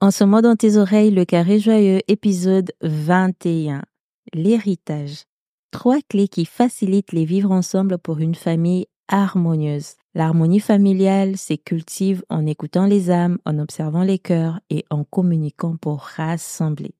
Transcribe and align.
En 0.00 0.12
ce 0.12 0.22
moment 0.22 0.42
dans 0.42 0.54
tes 0.54 0.76
oreilles, 0.76 1.10
le 1.10 1.24
carré 1.24 1.58
joyeux, 1.58 1.98
épisode 2.06 2.70
21. 2.82 3.82
L'héritage. 4.32 5.24
Trois 5.72 5.98
clés 6.08 6.28
qui 6.28 6.44
facilitent 6.44 7.10
les 7.10 7.24
vivre 7.24 7.50
ensemble 7.50 7.98
pour 7.98 8.20
une 8.20 8.36
famille 8.36 8.86
harmonieuse. 9.08 9.94
L'harmonie 10.14 10.60
familiale 10.60 11.36
se 11.36 11.54
cultive 11.54 12.22
en 12.28 12.46
écoutant 12.46 12.86
les 12.86 13.10
âmes, 13.10 13.38
en 13.44 13.58
observant 13.58 14.04
les 14.04 14.20
cœurs 14.20 14.60
et 14.70 14.84
en 14.88 15.02
communiquant 15.02 15.74
pour 15.76 15.98
rassembler. 15.98 16.94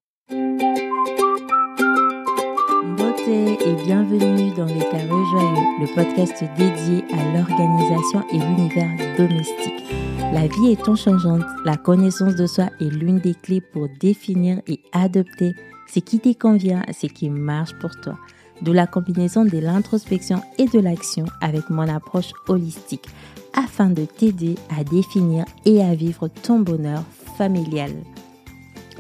Beauté 2.97 3.59
et 3.65 3.75
bienvenue 3.85 4.53
dans 4.57 4.67
les 4.67 4.85
carrés 4.91 5.25
joyeux, 5.31 5.67
le 5.81 5.95
podcast 5.95 6.43
dédié 6.57 7.05
à 7.13 7.33
l'organisation 7.33 8.25
et 8.33 8.39
l'univers 8.39 9.17
domestique. 9.17 10.08
La 10.33 10.47
vie 10.47 10.73
étant 10.73 10.95
changeante, 10.95 11.43
la 11.65 11.77
connaissance 11.77 12.35
de 12.37 12.47
soi 12.47 12.69
est 12.81 12.91
l'une 12.91 13.19
des 13.19 13.35
clés 13.35 13.63
pour 13.63 13.89
définir 13.99 14.61
et 14.67 14.81
adopter 14.93 15.55
ce 15.93 16.01
qui 16.01 16.21
te 16.21 16.33
convient, 16.33 16.83
ce 16.93 17.07
qui 17.07 17.31
marche 17.31 17.73
pour 17.81 17.99
toi. 18.01 18.19
D'où 18.61 18.73
la 18.73 18.87
combinaison 18.87 19.45
de 19.45 19.59
l'introspection 19.59 20.43
et 20.59 20.67
de 20.67 20.81
l'action 20.81 21.25
avec 21.41 21.71
mon 21.71 21.89
approche 21.89 22.33
holistique 22.47 23.09
afin 23.55 23.89
de 23.89 24.05
t'aider 24.05 24.57
à 24.79 24.85
définir 24.85 25.45
et 25.65 25.83
à 25.83 25.95
vivre 25.95 26.29
ton 26.29 26.61
bonheur 26.61 27.03
familial. 27.39 27.93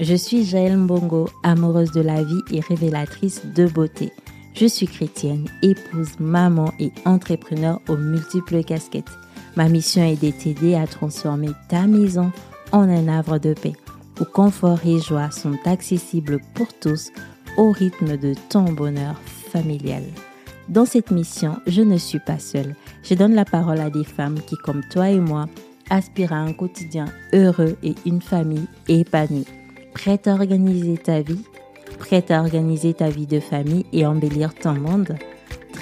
Je 0.01 0.15
suis 0.15 0.45
Jaël 0.45 0.77
Mbongo, 0.77 1.29
amoureuse 1.43 1.93
de 1.93 2.01
la 2.01 2.23
vie 2.23 2.43
et 2.53 2.61
révélatrice 2.61 3.43
de 3.55 3.67
beauté. 3.67 4.13
Je 4.55 4.67
suis 4.67 4.87
chrétienne, 4.87 5.47
épouse, 5.63 6.19
maman 6.19 6.73
et 6.79 6.91
entrepreneur 7.05 7.81
aux 7.89 7.97
multiples 7.97 8.65
casquettes. 8.65 9.11
Ma 9.57 9.69
mission 9.69 10.03
est 10.03 10.23
de 10.23 10.31
t'aider 10.31 10.75
à 10.75 10.87
transformer 10.87 11.51
ta 11.69 11.87
maison 11.87 12.31
en 12.73 12.89
un 12.89 13.09
havre 13.09 13.39
de 13.39 13.55
paix, 13.55 13.75
où 14.21 14.25
confort 14.25 14.81
et 14.85 15.01
joie 15.01 15.31
sont 15.31 15.59
accessibles 15.65 16.41
pour 16.55 16.69
tous 16.79 17.11
au 17.57 17.71
rythme 17.71 18.17
de 18.17 18.35
ton 18.49 18.65
bonheur 18.65 19.21
familial. 19.53 20.05
Dans 20.69 20.85
cette 20.85 21.11
mission, 21.11 21.57
je 21.67 21.83
ne 21.83 21.97
suis 21.97 22.21
pas 22.21 22.39
seule. 22.39 22.77
Je 23.03 23.15
donne 23.15 23.35
la 23.35 23.45
parole 23.47 23.81
à 23.81 23.91
des 23.91 24.05
femmes 24.05 24.39
qui, 24.47 24.57
comme 24.57 24.83
toi 24.91 25.09
et 25.09 25.21
moi, 25.21 25.47
aspirent 25.89 26.35
à 26.35 26.37
un 26.37 26.53
quotidien 26.53 27.07
heureux 27.33 27.77
et 27.83 27.95
une 28.05 28.21
famille 28.21 28.67
épanouie. 28.87 29.47
Prête 29.95 30.29
à 30.29 30.35
organiser 30.35 30.99
ta 30.99 31.23
vie 31.23 31.43
Prête 31.99 32.31
à 32.31 32.41
organiser 32.41 32.95
ta 32.95 33.09
vie 33.09 33.27
de 33.27 33.41
famille 33.41 33.87
et 33.93 34.07
embellir 34.07 34.55
ton 34.55 34.75
monde 34.75 35.17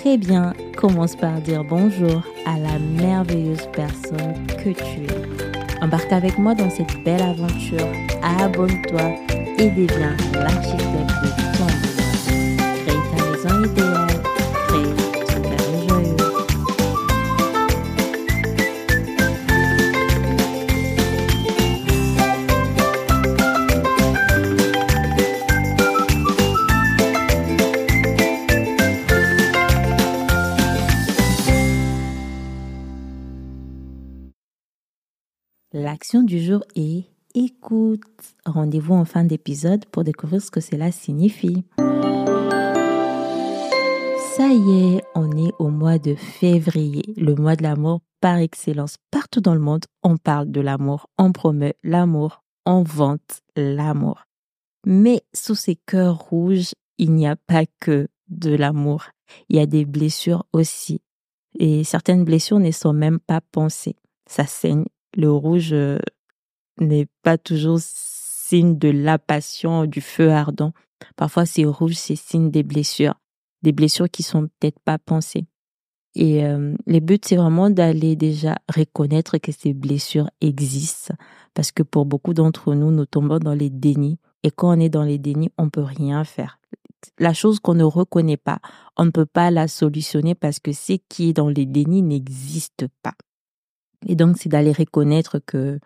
Très 0.07 0.19
bien, 0.19 0.53
commence 0.77 1.17
par 1.17 1.41
dire 1.41 1.65
bonjour 1.65 2.23
à 2.47 2.61
la 2.61 2.79
merveilleuse 2.79 3.69
personne 3.73 4.47
que 4.57 4.71
tu 4.71 5.03
es. 5.03 5.83
Embarque 5.83 6.13
avec 6.13 6.39
moi 6.39 6.55
dans 6.55 6.71
cette 6.71 7.03
belle 7.03 7.23
aventure, 7.23 7.89
abonne-toi 8.23 9.17
et 9.59 9.69
deviens 9.69 10.17
l'architecte 10.33 11.56
L'action 35.87 36.25
du 36.25 36.41
jour 36.41 36.65
est 36.75 37.05
écoute. 37.37 38.03
Rendez-vous 38.45 38.95
en 38.95 39.05
fin 39.05 39.23
d'épisode 39.23 39.87
pour 39.87 40.03
découvrir 40.03 40.43
ce 40.43 40.51
que 40.51 40.59
cela 40.59 40.91
signifie. 40.91 41.65
Ça 44.35 44.49
y 44.49 44.97
est, 44.97 45.05
on 45.15 45.31
est 45.37 45.53
au 45.61 45.69
mois 45.69 46.01
de 46.01 46.17
février, 46.17 47.05
le 47.17 47.37
mois 47.37 47.55
de 47.55 47.63
l'amour 47.63 48.01
par 48.21 48.39
excellence. 48.39 48.97
Partout 49.13 49.41
dans 49.41 49.55
le 49.55 49.61
monde, 49.61 49.85
on 50.03 50.17
parle 50.17 50.51
de 50.51 50.61
l'amour, 50.61 51.07
on 51.19 51.31
promeut 51.31 51.75
l'amour, 51.85 52.43
on 52.65 52.83
vante 52.83 53.43
l'amour. 53.55 54.25
Mais 54.85 55.23
sous 55.35 55.55
ces 55.55 55.77
cœurs 55.77 56.19
rouges, 56.19 56.73
il 56.99 57.13
n'y 57.13 57.29
a 57.29 57.37
pas 57.37 57.63
que 57.79 58.09
de 58.29 58.57
l'amour. 58.57 59.05
Il 59.49 59.55
y 59.55 59.61
a 59.61 59.67
des 59.67 59.85
blessures 59.85 60.47
aussi. 60.53 61.01
Et 61.61 61.85
certaines 61.85 62.25
blessures 62.25 62.59
ne 62.59 62.73
sont 62.73 62.93
même 62.93 63.21
pas 63.21 63.41
pensées. 63.41 63.95
Ça 64.29 64.47
saigne, 64.47 64.87
le 65.17 65.33
rouge 65.33 65.73
euh, 65.73 65.99
n'est 66.79 67.09
pas 67.23 67.39
toujours 67.39 67.79
signe 67.81 68.79
de 68.79 68.89
la 68.89 69.19
passion, 69.19 69.87
du 69.87 70.01
feu 70.01 70.31
ardent. 70.31 70.73
Parfois, 71.17 71.47
c'est 71.47 71.65
rouge, 71.65 71.95
c'est 71.95 72.17
signe 72.17 72.51
des 72.51 72.63
blessures, 72.63 73.15
des 73.63 73.73
blessures 73.73 74.11
qui 74.11 74.23
sont 74.23 74.49
peut-être 74.61 74.79
pas 74.81 74.99
pensées. 74.99 75.47
Et 76.15 76.45
euh, 76.45 76.75
le 76.87 77.01
but, 77.01 77.25
c'est 77.27 77.37
vraiment 77.37 77.69
d'aller 77.69 78.17
déjà 78.17 78.57
reconnaître 78.75 79.37
que 79.39 79.53
ces 79.53 79.75
blessures 79.75 80.31
existent, 80.41 81.15
parce 81.53 81.73
que 81.73 81.83
pour 81.83 82.07
beaucoup 82.07 82.33
d'entre 82.33 82.75
nous, 82.75 82.91
nous 82.91 83.05
tombons 83.05 83.39
dans 83.39 83.55
les 83.55 83.71
dénis. 83.71 84.19
Et 84.43 84.51
quand 84.51 84.77
on 84.77 84.81
est 84.81 84.89
dans 84.89 85.03
les 85.03 85.19
dénis, 85.19 85.51
on 85.59 85.69
peut 85.69 85.83
rien 85.83 86.25
faire. 86.25 86.59
La 87.19 87.35
chose 87.35 87.61
qu'on 87.61 87.75
ne 87.75 87.85
reconnaît 87.85 88.39
pas, 88.39 88.61
on 88.97 89.05
ne 89.05 89.11
peut 89.11 89.27
pas 89.27 89.51
la 89.51 89.69
solutionner 89.69 90.35
parce 90.35 90.59
que 90.59 90.73
ce 90.73 90.95
qui 91.09 91.31
est 91.31 91.33
dans 91.33 91.49
les 91.49 91.67
dénis 91.67 92.03
n'existe 92.03 92.87
pas. 93.03 93.15
Et 94.07 94.17
donc, 94.17 94.37
c'est 94.39 94.49
d'aller 94.49 94.73
reconnaître 94.73 95.39
que 95.39 95.79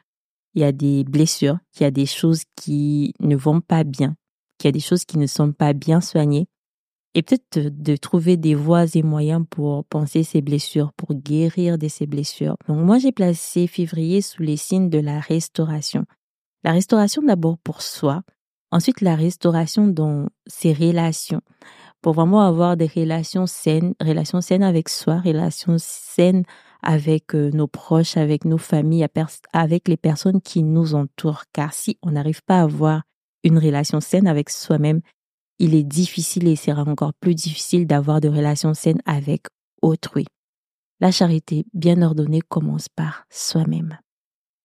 il 0.54 0.62
y 0.62 0.64
a 0.64 0.72
des 0.72 1.04
blessures, 1.04 1.58
qu'il 1.72 1.84
y 1.84 1.86
a 1.86 1.90
des 1.90 2.06
choses 2.06 2.42
qui 2.56 3.14
ne 3.20 3.36
vont 3.36 3.60
pas 3.60 3.84
bien, 3.84 4.16
qu'il 4.58 4.68
y 4.68 4.70
a 4.70 4.72
des 4.72 4.80
choses 4.80 5.04
qui 5.04 5.18
ne 5.18 5.26
sont 5.26 5.52
pas 5.52 5.72
bien 5.72 6.00
soignées. 6.00 6.48
Et 7.14 7.22
peut-être 7.22 7.58
de, 7.58 7.96
trouver 7.96 8.36
des 8.36 8.54
voies 8.54 8.86
et 8.94 9.02
moyens 9.02 9.44
pour 9.50 9.84
penser 9.86 10.22
ces 10.22 10.42
blessures, 10.42 10.92
pour 10.92 11.14
guérir 11.14 11.76
de 11.76 11.88
ces 11.88 12.06
blessures. 12.06 12.56
Donc, 12.68 12.84
moi, 12.84 12.98
j'ai 12.98 13.10
placé 13.10 13.66
février 13.66 14.22
sous 14.22 14.42
les 14.42 14.56
signes 14.56 14.90
de 14.90 14.98
la 14.98 15.18
restauration. 15.18 16.04
La 16.62 16.72
restauration 16.72 17.22
d'abord 17.22 17.58
pour 17.58 17.82
soi, 17.82 18.22
ensuite 18.70 19.00
la 19.00 19.16
restauration 19.16 19.88
dans 19.88 20.28
ses 20.46 20.72
relations, 20.72 21.40
pour 22.00 22.12
vraiment 22.12 22.42
avoir 22.42 22.76
des 22.76 22.86
relations 22.86 23.46
saines, 23.46 23.94
relations 24.00 24.40
saines 24.40 24.62
avec 24.62 24.88
soi, 24.88 25.18
relations 25.18 25.76
saines 25.78 26.44
avec 26.82 27.34
nos 27.34 27.66
proches, 27.66 28.16
avec 28.16 28.44
nos 28.44 28.58
familles, 28.58 29.06
avec 29.52 29.88
les 29.88 29.96
personnes 29.96 30.40
qui 30.40 30.62
nous 30.62 30.94
entourent. 30.94 31.44
Car 31.52 31.72
si 31.72 31.98
on 32.02 32.12
n'arrive 32.12 32.42
pas 32.42 32.60
à 32.60 32.64
avoir 32.64 33.02
une 33.44 33.58
relation 33.58 34.00
saine 34.00 34.26
avec 34.26 34.50
soi-même, 34.50 35.00
il 35.58 35.74
est 35.74 35.84
difficile 35.84 36.48
et 36.48 36.56
sera 36.56 36.82
encore 36.82 37.12
plus 37.14 37.34
difficile 37.34 37.86
d'avoir 37.86 38.20
de 38.20 38.28
relations 38.28 38.74
saines 38.74 39.02
avec 39.04 39.42
autrui. 39.82 40.26
La 41.00 41.10
charité 41.10 41.64
bien 41.72 42.02
ordonnée 42.02 42.40
commence 42.40 42.88
par 42.88 43.24
soi-même. 43.30 43.98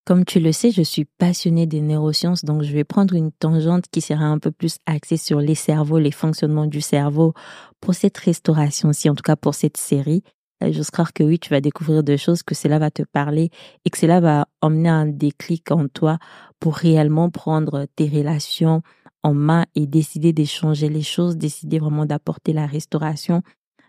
Comme 0.05 0.23
tu 0.23 0.39
le 0.39 0.51
sais, 0.51 0.69
je 0.69 0.83
suis 0.83 1.05
passionnée 1.05 1.65
des 1.65 1.81
neurosciences, 1.81 2.45
donc 2.45 2.61
je 2.61 2.71
vais 2.71 2.83
prendre 2.83 3.15
une 3.15 3.31
tangente 3.31 3.85
qui 3.91 4.01
sera 4.01 4.25
un 4.25 4.37
peu 4.37 4.51
plus 4.51 4.77
axée 4.85 5.17
sur 5.17 5.39
les 5.39 5.55
cerveaux, 5.55 5.97
les 5.97 6.11
fonctionnements 6.11 6.67
du 6.67 6.79
cerveau 6.79 7.33
pour 7.81 7.95
cette 7.95 8.17
restauration-ci, 8.17 9.09
en 9.09 9.15
tout 9.15 9.23
cas 9.23 9.35
pour 9.35 9.55
cette 9.55 9.77
série. 9.77 10.21
J'ose 10.61 10.89
croire 10.89 11.13
que 11.13 11.23
oui, 11.23 11.37
tu 11.37 11.49
vas 11.49 11.61
découvrir 11.61 12.03
des 12.03 12.17
choses, 12.17 12.41
que 12.41 12.55
cela 12.55 12.79
va 12.79 12.89
te 12.89 13.03
parler 13.03 13.49
et 13.83 13.89
que 13.89 13.97
cela 13.97 14.19
va 14.19 14.47
emmener 14.61 14.89
un 14.89 15.05
déclic 15.05 15.69
en 15.71 15.87
toi 15.87 16.17
pour 16.59 16.75
réellement 16.75 17.29
prendre 17.29 17.85
tes 17.95 18.07
relations 18.07 18.81
en 19.21 19.33
main 19.33 19.65
et 19.75 19.85
décider 19.85 20.33
d'échanger 20.33 20.87
les 20.87 21.01
choses, 21.01 21.37
décider 21.37 21.79
vraiment 21.79 22.05
d'apporter 22.05 22.53
la 22.53 22.65
restauration 22.67 23.41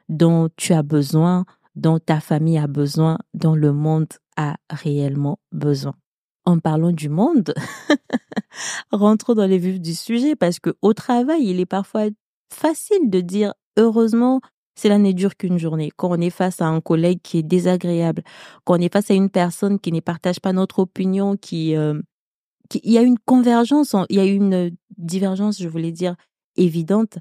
dont 0.09 0.49
tu 0.57 0.73
as 0.73 0.83
besoin, 0.83 1.45
dont 1.75 1.99
ta 1.99 2.21
famille 2.21 2.59
a 2.59 2.67
besoin, 2.67 3.19
dont 3.35 3.55
le 3.55 3.73
monde 3.73 4.09
a 4.37 4.57
réellement 4.71 5.39
besoin. 5.53 5.95
En 6.45 6.59
parlant 6.59 6.93
du 6.93 7.09
monde, 7.09 7.55
rentrons 8.93 9.35
dans 9.35 9.47
les 9.47 9.59
vifs 9.59 9.81
du 9.81 9.95
sujet 9.95 10.37
parce 10.37 10.59
que 10.59 10.75
au 10.81 10.95
travail, 10.95 11.45
il 11.45 11.61
est 11.61 11.67
parfois 11.67 12.07
facile 12.53 13.11
de 13.11 13.21
dire 13.21 13.53
heureusement 13.77 14.41
cela 14.79 14.99
ne 14.99 15.13
dure 15.13 15.37
qu'une 15.37 15.59
journée. 15.59 15.91
Quand 15.97 16.11
on 16.11 16.21
est 16.21 16.31
face 16.31 16.61
à 16.61 16.67
un 16.67 16.81
collègue 16.81 17.21
qui 17.23 17.39
est 17.39 17.43
désagréable, 17.43 18.23
quand 18.65 18.79
on 18.79 18.81
est 18.81 18.93
face 18.93 19.11
à 19.11 19.15
une 19.15 19.31
personne 19.31 19.79
qui 19.81 19.93
ne 19.93 20.01
partage 20.01 20.41
pas 20.41 20.53
notre 20.53 20.81
opinion, 20.81 21.37
qui, 21.37 21.77
euh, 21.77 22.01
il 22.83 22.93
y 22.93 22.99
a 22.99 23.03
une 23.03 23.19
convergence, 23.19 23.95
il 24.11 24.17
y 24.17 24.21
a 24.21 24.25
une 24.25 24.77
divergence, 24.99 25.61
je 25.61 25.69
voulais 25.69 25.93
dire, 25.93 26.17
évidente, 26.57 27.19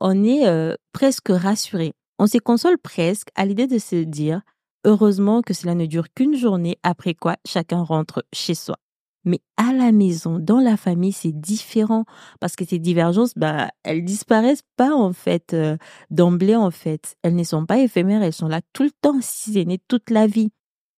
on 0.00 0.24
est 0.24 0.46
euh, 0.46 0.74
presque 0.92 1.28
rassuré. 1.28 1.92
On 2.18 2.26
se 2.26 2.38
console 2.38 2.78
presque 2.78 3.28
à 3.34 3.46
l'idée 3.46 3.66
de 3.66 3.78
se 3.78 3.96
dire, 3.96 4.42
heureusement 4.84 5.42
que 5.42 5.54
cela 5.54 5.74
ne 5.74 5.86
dure 5.86 6.12
qu'une 6.14 6.36
journée, 6.36 6.78
après 6.82 7.14
quoi 7.14 7.36
chacun 7.46 7.82
rentre 7.82 8.24
chez 8.32 8.54
soi. 8.54 8.76
Mais 9.24 9.40
à 9.56 9.72
la 9.72 9.92
maison, 9.92 10.38
dans 10.38 10.60
la 10.60 10.76
famille, 10.76 11.12
c'est 11.12 11.32
différent 11.32 12.04
parce 12.40 12.56
que 12.56 12.64
ces 12.64 12.78
divergences, 12.78 13.34
bah, 13.36 13.70
elles 13.84 14.04
disparaissent 14.04 14.64
pas 14.76 14.94
en 14.94 15.12
fait 15.12 15.54
euh, 15.54 15.76
d'emblée 16.10 16.56
en 16.56 16.70
fait. 16.70 17.16
Elles 17.22 17.36
ne 17.36 17.44
sont 17.44 17.66
pas 17.66 17.78
éphémères, 17.78 18.22
elles 18.22 18.32
sont 18.32 18.48
là 18.48 18.60
tout 18.72 18.82
le 18.84 18.90
temps, 19.00 19.20
si 19.20 19.52
c'est 19.52 19.64
né 19.64 19.78
toute 19.88 20.10
la 20.10 20.26
vie. 20.26 20.50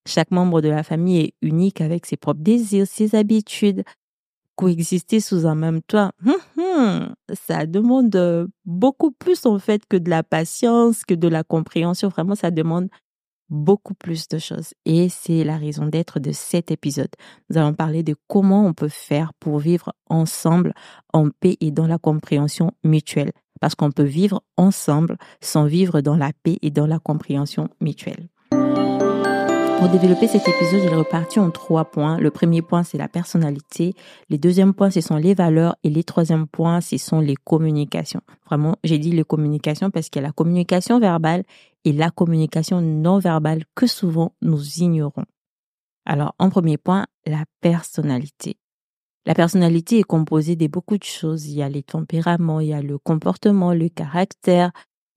Chaque 0.06 0.30
membre 0.30 0.60
de 0.60 0.68
la 0.68 0.82
famille 0.82 1.20
est 1.20 1.34
unique 1.42 1.80
avec 1.80 2.06
ses 2.06 2.16
propres 2.16 2.42
désirs, 2.42 2.86
ses 2.86 3.14
habitudes. 3.14 3.84
coexister 4.56 5.20
sous 5.20 5.46
un 5.46 5.54
même 5.56 5.82
toit, 5.82 6.12
hum, 6.26 6.34
hum, 6.58 7.14
ça 7.32 7.66
demande 7.66 8.14
euh, 8.16 8.46
beaucoup 8.64 9.10
plus 9.10 9.46
en 9.46 9.58
fait 9.58 9.82
que 9.88 9.96
de 9.96 10.10
la 10.10 10.22
patience, 10.22 11.04
que 11.04 11.14
de 11.14 11.28
la 11.28 11.42
compréhension. 11.44 12.08
Vraiment, 12.08 12.34
ça 12.36 12.50
demande 12.50 12.88
beaucoup 13.48 13.94
plus 13.94 14.28
de 14.28 14.38
choses. 14.38 14.74
Et 14.84 15.08
c'est 15.08 15.44
la 15.44 15.56
raison 15.56 15.86
d'être 15.86 16.20
de 16.20 16.32
cet 16.32 16.70
épisode. 16.70 17.10
Nous 17.50 17.58
allons 17.58 17.74
parler 17.74 18.02
de 18.02 18.16
comment 18.28 18.66
on 18.66 18.74
peut 18.74 18.88
faire 18.88 19.32
pour 19.34 19.58
vivre 19.58 19.92
ensemble 20.08 20.74
en 21.12 21.28
paix 21.30 21.56
et 21.60 21.70
dans 21.70 21.86
la 21.86 21.98
compréhension 21.98 22.72
mutuelle. 22.82 23.32
Parce 23.60 23.74
qu'on 23.74 23.92
peut 23.92 24.02
vivre 24.02 24.42
ensemble 24.56 25.16
sans 25.40 25.64
vivre 25.66 26.00
dans 26.00 26.16
la 26.16 26.32
paix 26.42 26.58
et 26.62 26.70
dans 26.70 26.86
la 26.86 26.98
compréhension 26.98 27.68
mutuelle. 27.80 28.28
Pour 29.78 29.88
développer 29.88 30.28
cet 30.28 30.48
épisode, 30.48 30.82
il 30.84 30.92
est 30.92 30.94
reparti 30.94 31.38
en 31.38 31.50
trois 31.50 31.84
points. 31.84 32.18
Le 32.18 32.30
premier 32.30 32.62
point, 32.62 32.82
c'est 32.82 32.96
la 32.96 33.08
personnalité. 33.08 33.94
Les 34.30 34.38
deuxième 34.38 34.72
points, 34.72 34.90
ce 34.90 35.00
sont 35.00 35.16
les 35.16 35.34
valeurs. 35.34 35.76
Et 35.82 35.90
les 35.90 36.04
troisième 36.04 36.46
points, 36.46 36.80
ce 36.80 36.96
sont 36.96 37.20
les 37.20 37.34
communications. 37.34 38.22
Vraiment, 38.46 38.76
j'ai 38.84 38.98
dit 38.98 39.10
les 39.10 39.24
communications 39.24 39.90
parce 39.90 40.08
qu'il 40.08 40.22
y 40.22 40.24
a 40.24 40.28
la 40.28 40.32
communication 40.32 41.00
verbale 41.00 41.42
et 41.84 41.92
la 41.92 42.10
communication 42.10 42.80
non 42.80 43.18
verbale 43.18 43.64
que 43.74 43.86
souvent 43.86 44.32
nous 44.40 44.62
ignorons. 44.78 45.24
Alors, 46.06 46.34
en 46.38 46.50
premier 46.50 46.78
point, 46.78 47.06
la 47.26 47.44
personnalité. 47.60 48.56
La 49.26 49.34
personnalité 49.34 50.00
est 50.00 50.04
composée 50.04 50.54
de 50.54 50.66
beaucoup 50.66 50.98
de 50.98 51.04
choses. 51.04 51.46
Il 51.46 51.54
y 51.54 51.62
a 51.62 51.68
les 51.68 51.82
tempéraments, 51.82 52.60
il 52.60 52.68
y 52.68 52.74
a 52.74 52.82
le 52.82 52.98
comportement, 52.98 53.72
le 53.72 53.88
caractère, 53.88 54.70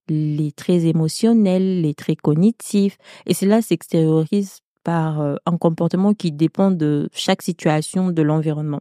les 0.08 0.52
traits 0.52 0.84
émotionnels, 0.84 1.82
les 1.82 1.94
traits 1.94 2.20
cognitifs, 2.20 2.96
et 3.26 3.34
cela 3.34 3.62
s'extériorise 3.62 4.60
par 4.84 5.20
euh, 5.20 5.36
un 5.46 5.56
comportement 5.56 6.14
qui 6.14 6.32
dépend 6.32 6.70
de 6.70 7.08
chaque 7.12 7.42
situation, 7.42 8.10
de 8.10 8.22
l'environnement. 8.22 8.80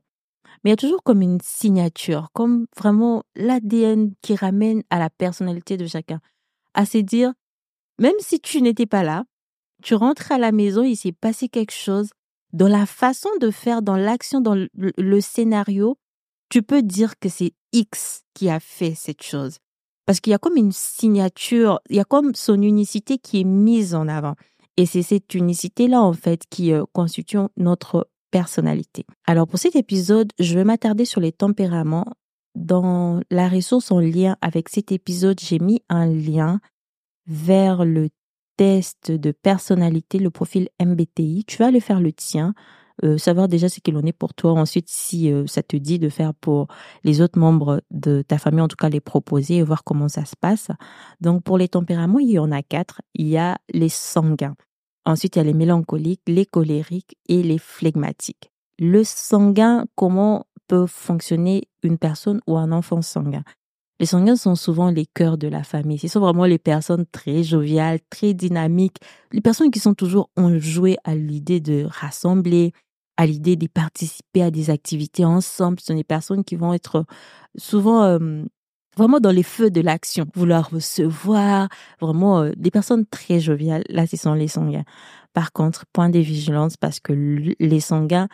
Mais 0.63 0.69
il 0.69 0.71
y 0.71 0.74
a 0.74 0.77
toujours 0.77 1.03
comme 1.03 1.21
une 1.21 1.39
signature, 1.41 2.29
comme 2.33 2.65
vraiment 2.77 3.24
l'ADN 3.35 4.13
qui 4.21 4.35
ramène 4.35 4.83
à 4.89 5.00
la 5.00 5.09
personnalité 5.09 5.77
de 5.77 5.85
chacun. 5.85 6.19
À 6.74 6.85
se 6.85 6.97
dire, 6.97 7.33
même 8.00 8.15
si 8.19 8.39
tu 8.39 8.62
n'étais 8.62 8.85
pas 8.85 9.03
là, 9.03 9.25
tu 9.83 9.95
rentres 9.95 10.31
à 10.31 10.38
la 10.38 10.51
maison, 10.51 10.83
il 10.83 10.95
s'est 10.95 11.12
passé 11.12 11.50
quelque 11.50 11.73
chose. 11.73 12.09
Dans 12.53 12.68
la 12.68 12.85
façon 12.85 13.30
de 13.39 13.51
faire, 13.51 13.81
dans 13.81 13.97
l'action, 13.97 14.41
dans 14.41 14.56
le 14.75 15.21
scénario, 15.21 15.97
tu 16.50 16.63
peux 16.63 16.81
dire 16.81 17.19
que 17.19 17.30
c'est 17.30 17.53
X 17.73 18.23
qui 18.33 18.50
a 18.50 18.59
fait 18.59 18.95
cette 18.95 19.21
chose 19.21 19.57
parce 20.07 20.21
qu'il 20.21 20.31
y 20.31 20.33
a 20.33 20.39
comme 20.39 20.56
une 20.56 20.71
signature, 20.71 21.81
il 21.89 21.98
y 21.98 22.00
a 22.00 22.06
comme 22.06 22.33
son 22.33 22.62
unicité 22.62 23.18
qui 23.18 23.42
est 23.42 23.44
mise 23.44 23.94
en 23.94 24.07
avant. 24.07 24.36
Et 24.77 24.86
c'est 24.86 25.01
cette 25.01 25.36
unicité-là, 25.36 26.01
en 26.01 26.13
fait, 26.13 26.44
qui 26.50 26.71
euh, 26.71 26.86
constitue 26.94 27.39
notre 27.57 28.09
personnalité. 28.31 29.06
Alors, 29.25 29.48
pour 29.48 29.59
cet 29.59 29.75
épisode, 29.75 30.31
je 30.39 30.56
vais 30.56 30.63
m'attarder 30.63 31.04
sur 31.04 31.19
les 31.19 31.33
tempéraments. 31.33 32.06
Dans 32.56 33.19
la 33.30 33.50
ressource 33.50 33.92
en 33.92 34.00
lien 34.00 34.38
avec 34.42 34.69
cet 34.69 34.92
épisode, 34.92 35.39
j'ai 35.39 35.59
mis 35.59 35.83
un 35.89 36.07
lien 36.07 36.59
vers 37.27 37.83
le 37.83 38.09
test 38.56 39.12
de 39.12 39.31
personnalité, 39.31 40.19
le 40.19 40.31
profil 40.31 40.69
MBTI. 40.81 41.44
Tu 41.45 41.57
vas 41.57 41.68
aller 41.68 41.81
faire 41.81 42.00
le 42.00 42.13
tien. 42.13 42.54
Euh, 43.03 43.17
savoir 43.17 43.47
déjà 43.47 43.69
ce 43.69 43.79
qu'il 43.79 43.95
en 43.95 44.03
est 44.03 44.13
pour 44.13 44.33
toi. 44.33 44.53
Ensuite, 44.53 44.89
si 44.89 45.31
euh, 45.31 45.45
ça 45.45 45.61
te 45.61 45.75
dit 45.75 45.99
de 45.99 46.09
faire 46.09 46.33
pour 46.33 46.67
les 47.03 47.21
autres 47.21 47.38
membres 47.38 47.81
de 47.91 48.23
ta 48.23 48.38
famille, 48.38 48.61
en 48.61 48.67
tout 48.67 48.75
cas 48.75 48.89
les 48.89 49.01
proposer 49.01 49.57
et 49.57 49.63
voir 49.63 49.83
comment 49.83 50.09
ça 50.09 50.25
se 50.25 50.35
passe. 50.39 50.69
Donc 51.21 51.44
pour 51.44 51.57
les 51.57 51.67
tempéraments, 51.67 52.19
il 52.19 52.31
y 52.31 52.39
en 52.39 52.51
a 52.51 52.63
quatre. 52.63 53.01
Il 53.13 53.27
y 53.27 53.38
a 53.38 53.57
les 53.73 53.89
sanguins. 53.89 54.55
Ensuite, 55.05 55.35
il 55.35 55.39
y 55.39 55.41
a 55.41 55.45
les 55.45 55.53
mélancoliques, 55.53 56.23
les 56.27 56.45
colériques 56.45 57.15
et 57.29 57.44
les 57.44 57.59
flegmatiques. 57.59 58.51
Le 58.79 59.03
sanguin, 59.03 59.85
comment 59.95 60.45
peut 60.67 60.85
fonctionner 60.85 61.63
une 61.83 61.97
personne 61.97 62.41
ou 62.47 62.57
un 62.57 62.71
enfant 62.71 63.01
sanguin? 63.01 63.44
Les 63.99 64.05
sanguins 64.05 64.35
sont 64.35 64.55
souvent 64.55 64.91
les 64.91 65.07
cœurs 65.07 65.38
de 65.38 65.47
la 65.47 65.63
famille. 65.63 65.97
Ce 65.97 66.07
sont 66.07 66.19
vraiment 66.19 66.45
les 66.45 66.59
personnes 66.59 67.05
très 67.11 67.41
joviales, 67.41 67.99
très 68.11 68.33
dynamiques, 68.33 68.97
les 69.31 69.41
personnes 69.41 69.71
qui 69.71 69.79
sont 69.79 69.95
toujours 69.95 70.29
enjouées 70.35 70.97
à 71.03 71.15
l'idée 71.15 71.59
de 71.59 71.88
rassembler, 71.89 72.73
à 73.17 73.25
l'idée 73.25 73.55
de 73.55 73.67
participer 73.67 74.43
à 74.43 74.51
des 74.51 74.69
activités 74.69 75.25
ensemble. 75.25 75.79
Ce 75.79 75.87
sont 75.87 75.95
des 75.95 76.03
personnes 76.03 76.43
qui 76.43 76.55
vont 76.55 76.73
être 76.73 77.05
souvent 77.57 78.03
euh, 78.03 78.43
vraiment 78.95 79.19
dans 79.19 79.31
les 79.31 79.43
feux 79.43 79.71
de 79.71 79.81
l'action, 79.81 80.25
vouloir 80.35 80.69
recevoir, 80.69 81.67
vraiment 81.99 82.41
euh, 82.41 82.51
des 82.55 82.71
personnes 82.71 83.05
très 83.05 83.39
joviales. 83.39 83.83
Là, 83.89 84.07
ce 84.07 84.17
sont 84.17 84.33
les 84.33 84.47
sanguins. 84.47 84.83
Par 85.33 85.51
contre, 85.51 85.85
point 85.93 86.09
de 86.09 86.19
vigilance 86.19 86.77
parce 86.77 86.99
que 86.99 87.13
les 87.13 87.79
sanguins, 87.79 88.27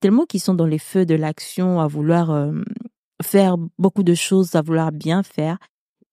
tellement 0.00 0.24
qu'ils 0.24 0.40
sont 0.40 0.54
dans 0.54 0.66
les 0.66 0.78
feux 0.78 1.06
de 1.06 1.14
l'action, 1.14 1.80
à 1.80 1.86
vouloir 1.86 2.30
euh, 2.30 2.52
faire 3.22 3.56
beaucoup 3.78 4.02
de 4.02 4.14
choses, 4.14 4.54
à 4.54 4.62
vouloir 4.62 4.92
bien 4.92 5.22
faire, 5.22 5.58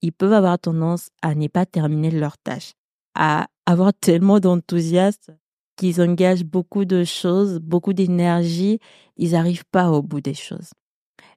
ils 0.01 0.13
peuvent 0.13 0.33
avoir 0.33 0.59
tendance 0.59 1.09
à 1.21 1.33
ne 1.33 1.47
pas 1.47 1.65
terminer 1.65 2.11
leur 2.11 2.37
tâche, 2.37 2.73
à 3.15 3.47
avoir 3.65 3.93
tellement 3.93 4.39
d'enthousiasme 4.39 5.37
qu'ils 5.77 6.01
engagent 6.01 6.43
beaucoup 6.43 6.85
de 6.85 7.03
choses, 7.05 7.59
beaucoup 7.59 7.93
d'énergie, 7.93 8.79
ils 9.15 9.31
n'arrivent 9.31 9.65
pas 9.71 9.91
au 9.91 10.01
bout 10.01 10.21
des 10.21 10.33
choses. 10.33 10.71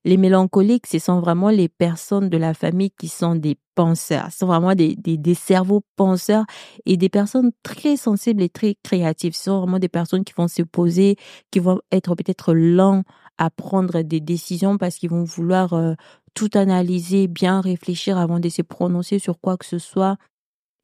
Les 0.04 0.16
mélancoliques, 0.16 0.86
ce 0.86 0.98
sont 0.98 1.20
vraiment 1.20 1.50
les 1.50 1.68
personnes 1.68 2.30
de 2.30 2.38
la 2.38 2.54
famille 2.54 2.90
qui 2.90 3.08
sont 3.08 3.34
des 3.34 3.58
penseurs. 3.74 4.28
Ce 4.30 4.38
sont 4.38 4.46
vraiment 4.46 4.74
des, 4.74 4.96
des, 4.96 5.18
des, 5.18 5.34
cerveaux 5.34 5.82
penseurs 5.96 6.44
et 6.86 6.96
des 6.96 7.10
personnes 7.10 7.50
très 7.62 7.96
sensibles 7.96 8.42
et 8.42 8.48
très 8.48 8.76
créatives. 8.82 9.34
Ce 9.34 9.44
sont 9.44 9.58
vraiment 9.60 9.78
des 9.78 9.90
personnes 9.90 10.24
qui 10.24 10.32
vont 10.34 10.48
se 10.48 10.62
poser, 10.62 11.16
qui 11.50 11.58
vont 11.58 11.80
être 11.92 12.14
peut-être 12.14 12.54
lents 12.54 13.02
à 13.36 13.50
prendre 13.50 14.00
des 14.00 14.20
décisions 14.20 14.78
parce 14.78 14.96
qu'ils 14.96 15.10
vont 15.10 15.24
vouloir 15.24 15.74
euh, 15.74 15.94
tout 16.34 16.50
analyser, 16.54 17.28
bien 17.28 17.60
réfléchir 17.60 18.16
avant 18.16 18.40
de 18.40 18.48
se 18.48 18.62
prononcer 18.62 19.18
sur 19.18 19.38
quoi 19.38 19.58
que 19.58 19.66
ce 19.66 19.78
soit. 19.78 20.16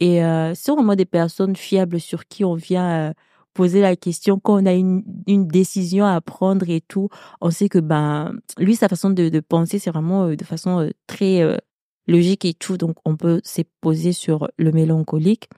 Et 0.00 0.22
euh, 0.24 0.54
ce 0.54 0.64
sont 0.64 0.74
vraiment 0.74 0.94
des 0.94 1.06
personnes 1.06 1.56
fiables 1.56 2.00
sur 2.00 2.26
qui 2.26 2.44
on 2.44 2.54
vient 2.54 3.08
euh, 3.10 3.12
poser 3.56 3.80
la 3.80 3.96
question 3.96 4.38
quand 4.38 4.62
on 4.62 4.66
a 4.66 4.74
une, 4.74 5.02
décision 5.26 6.04
à 6.04 6.20
prendre 6.20 6.68
et 6.68 6.82
tout. 6.82 7.08
On 7.40 7.50
sait 7.50 7.70
que 7.70 7.78
ben 7.78 8.34
lui 8.58 8.76
sa 8.76 8.88
façon 8.88 9.08
de, 9.08 9.40
penser 9.40 9.78
c'est 9.78 9.90
vraiment 9.90 10.26
euh, 10.26 10.36
de 10.36 10.44
façon 10.44 10.80
euh, 10.80 10.90
très 11.06 11.40
euh, 11.40 11.56
logique 12.06 12.44
et 12.44 12.52
tout. 12.52 12.76
Donc 12.76 12.96
on 13.06 13.16
peut 13.16 13.40
se 13.44 13.62
poser 13.80 14.12
sur 14.12 14.48
le 14.58 14.72
mélancolique. 14.72 15.48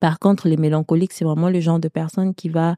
Par 0.00 0.18
contre, 0.18 0.48
les 0.48 0.58
mélancoliques, 0.58 1.14
c'est 1.14 1.24
vraiment 1.24 1.48
le 1.48 1.60
genre 1.60 1.80
de 1.80 1.88
personne 1.88 2.34
qui 2.34 2.50
va, 2.50 2.76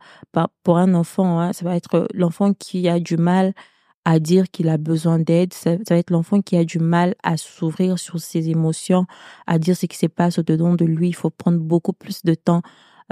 pour 0.63 0.79
un 0.79 0.95
enfant, 0.95 1.41
hein, 1.41 1.53
ça 1.53 1.65
va 1.65 1.75
être 1.75 2.07
l'enfant 2.15 2.55
qui 2.55 2.89
a 2.89 3.01
du 3.01 3.17
mal 3.17 3.53
à 4.05 4.21
dire 4.21 4.49
qu'il 4.49 4.69
a 4.69 4.79
besoin 4.79 5.19
d'aide. 5.19 5.53
Ça, 5.53 5.75
va 5.91 5.97
être 5.97 6.11
l'enfant 6.11 6.41
qui 6.41 6.57
a 6.57 6.65
du 6.65 6.79
mal 6.79 7.17
à 7.25 7.37
s'ouvrir 7.37 7.99
sur 7.99 8.21
ses 8.21 8.49
émotions, 8.49 9.07
à 9.49 9.59
dire 9.59 9.77
ce 9.77 9.87
qui 9.87 9.97
se 9.97 10.07
passe 10.07 10.39
au-dedans 10.39 10.77
de 10.77 10.85
lui. 10.85 11.09
Il 11.09 11.15
faut 11.17 11.31
prendre 11.31 11.59
beaucoup 11.59 11.93
plus 11.93 12.23
de 12.23 12.35
temps 12.35 12.63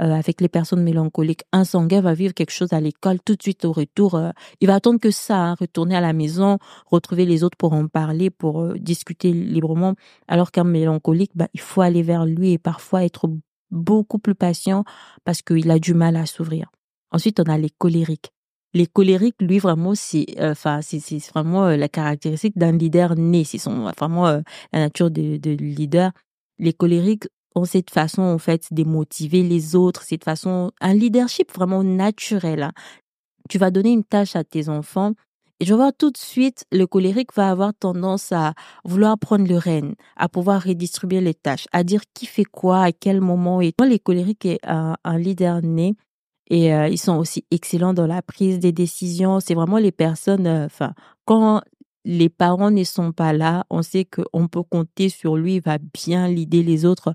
euh, 0.01 0.11
avec 0.11 0.41
les 0.41 0.49
personnes 0.49 0.83
mélancoliques. 0.83 1.43
Un 1.53 1.63
sanguin 1.63 2.01
va 2.01 2.13
vivre 2.13 2.33
quelque 2.33 2.51
chose 2.51 2.73
à 2.73 2.81
l'école 2.81 3.17
tout 3.23 3.35
de 3.37 3.41
suite 3.41 3.63
au 3.63 3.71
retour. 3.71 4.15
Euh, 4.15 4.31
il 4.59 4.67
va 4.67 4.75
attendre 4.75 4.99
que 4.99 5.09
ça, 5.09 5.37
hein, 5.37 5.55
retourner 5.57 5.95
à 5.95 6.01
la 6.01 6.11
maison, 6.11 6.57
retrouver 6.85 7.25
les 7.25 7.45
autres 7.45 7.55
pour 7.55 7.71
en 7.71 7.87
parler, 7.87 8.29
pour 8.29 8.61
euh, 8.61 8.73
discuter 8.77 9.31
librement. 9.31 9.95
Alors 10.27 10.51
qu'un 10.51 10.65
mélancolique, 10.65 11.31
bah, 11.33 11.47
il 11.53 11.61
faut 11.61 11.79
aller 11.79 12.03
vers 12.03 12.25
lui 12.25 12.51
et 12.51 12.57
parfois 12.57 13.05
être 13.05 13.29
beaucoup 13.71 14.19
plus 14.19 14.35
patient 14.35 14.83
parce 15.23 15.41
qu'il 15.41 15.71
a 15.71 15.79
du 15.79 15.93
mal 15.93 16.17
à 16.17 16.25
s'ouvrir. 16.25 16.69
Ensuite, 17.11 17.39
on 17.39 17.43
a 17.43 17.57
les 17.57 17.69
colériques. 17.69 18.31
Les 18.73 18.87
colériques, 18.87 19.41
lui, 19.41 19.59
vraiment, 19.59 19.95
c'est, 19.95 20.25
enfin, 20.41 20.81
c'est, 20.81 20.99
vraiment 21.29 21.69
la 21.69 21.87
caractéristique 21.87 22.57
d'un 22.57 22.73
leader 22.73 23.15
né. 23.15 23.45
C'est 23.45 23.63
vraiment 23.63 24.25
la 24.25 24.43
nature 24.73 25.09
de, 25.09 25.37
de 25.37 25.51
leader. 25.51 26.11
Les 26.59 26.73
colériques 26.73 27.29
cette 27.63 27.91
façon 27.91 28.23
en 28.23 28.37
fait 28.37 28.73
de 28.73 28.83
motiver 28.83 29.43
les 29.43 29.77
autres, 29.77 30.03
cette 30.03 30.25
façon, 30.25 30.71
un 30.81 30.93
leadership 30.93 31.53
vraiment 31.53 31.83
naturel. 31.83 32.63
Hein. 32.63 32.73
Tu 33.47 33.57
vas 33.57 33.71
donner 33.71 33.91
une 33.91 34.03
tâche 34.03 34.35
à 34.35 34.43
tes 34.43 34.67
enfants 34.67 35.13
et 35.61 35.65
je 35.65 35.73
voir 35.73 35.91
tout 35.97 36.11
de 36.11 36.17
suite, 36.17 36.65
le 36.73 36.85
colérique 36.85 37.33
va 37.33 37.49
avoir 37.49 37.73
tendance 37.73 38.33
à 38.33 38.53
vouloir 38.83 39.17
prendre 39.17 39.47
le 39.47 39.57
règne, 39.57 39.93
à 40.17 40.27
pouvoir 40.27 40.61
redistribuer 40.61 41.21
les 41.21 41.33
tâches, 41.33 41.65
à 41.71 41.85
dire 41.85 42.01
qui 42.13 42.25
fait 42.25 42.43
quoi, 42.43 42.81
à 42.81 42.91
quel 42.91 43.21
moment. 43.21 43.61
Et 43.61 43.71
toi, 43.71 43.87
les 43.87 43.99
colériques 43.99 44.45
est 44.45 44.59
un, 44.65 44.97
leader 45.17 45.61
né 45.61 45.95
et 46.49 46.73
euh, 46.73 46.89
ils 46.89 46.97
sont 46.97 47.17
aussi 47.17 47.45
excellents 47.51 47.93
dans 47.93 48.05
la 48.05 48.21
prise 48.21 48.59
des 48.59 48.73
décisions. 48.73 49.39
C'est 49.39 49.55
vraiment 49.55 49.77
les 49.77 49.93
personnes, 49.93 50.45
euh, 50.45 50.65
enfin, 50.65 50.93
quand 51.23 51.61
les 52.05 52.29
parents 52.29 52.71
ne 52.71 52.83
sont 52.83 53.11
pas 53.11 53.33
là, 53.33 53.65
on 53.69 53.81
sait 53.81 54.05
qu'on 54.05 54.47
peut 54.47 54.63
compter 54.63 55.09
sur 55.09 55.35
lui, 55.35 55.55
il 55.55 55.61
va 55.61 55.79
bien 55.93 56.27
l'aider 56.27 56.63
les 56.63 56.85
autres. 56.85 57.13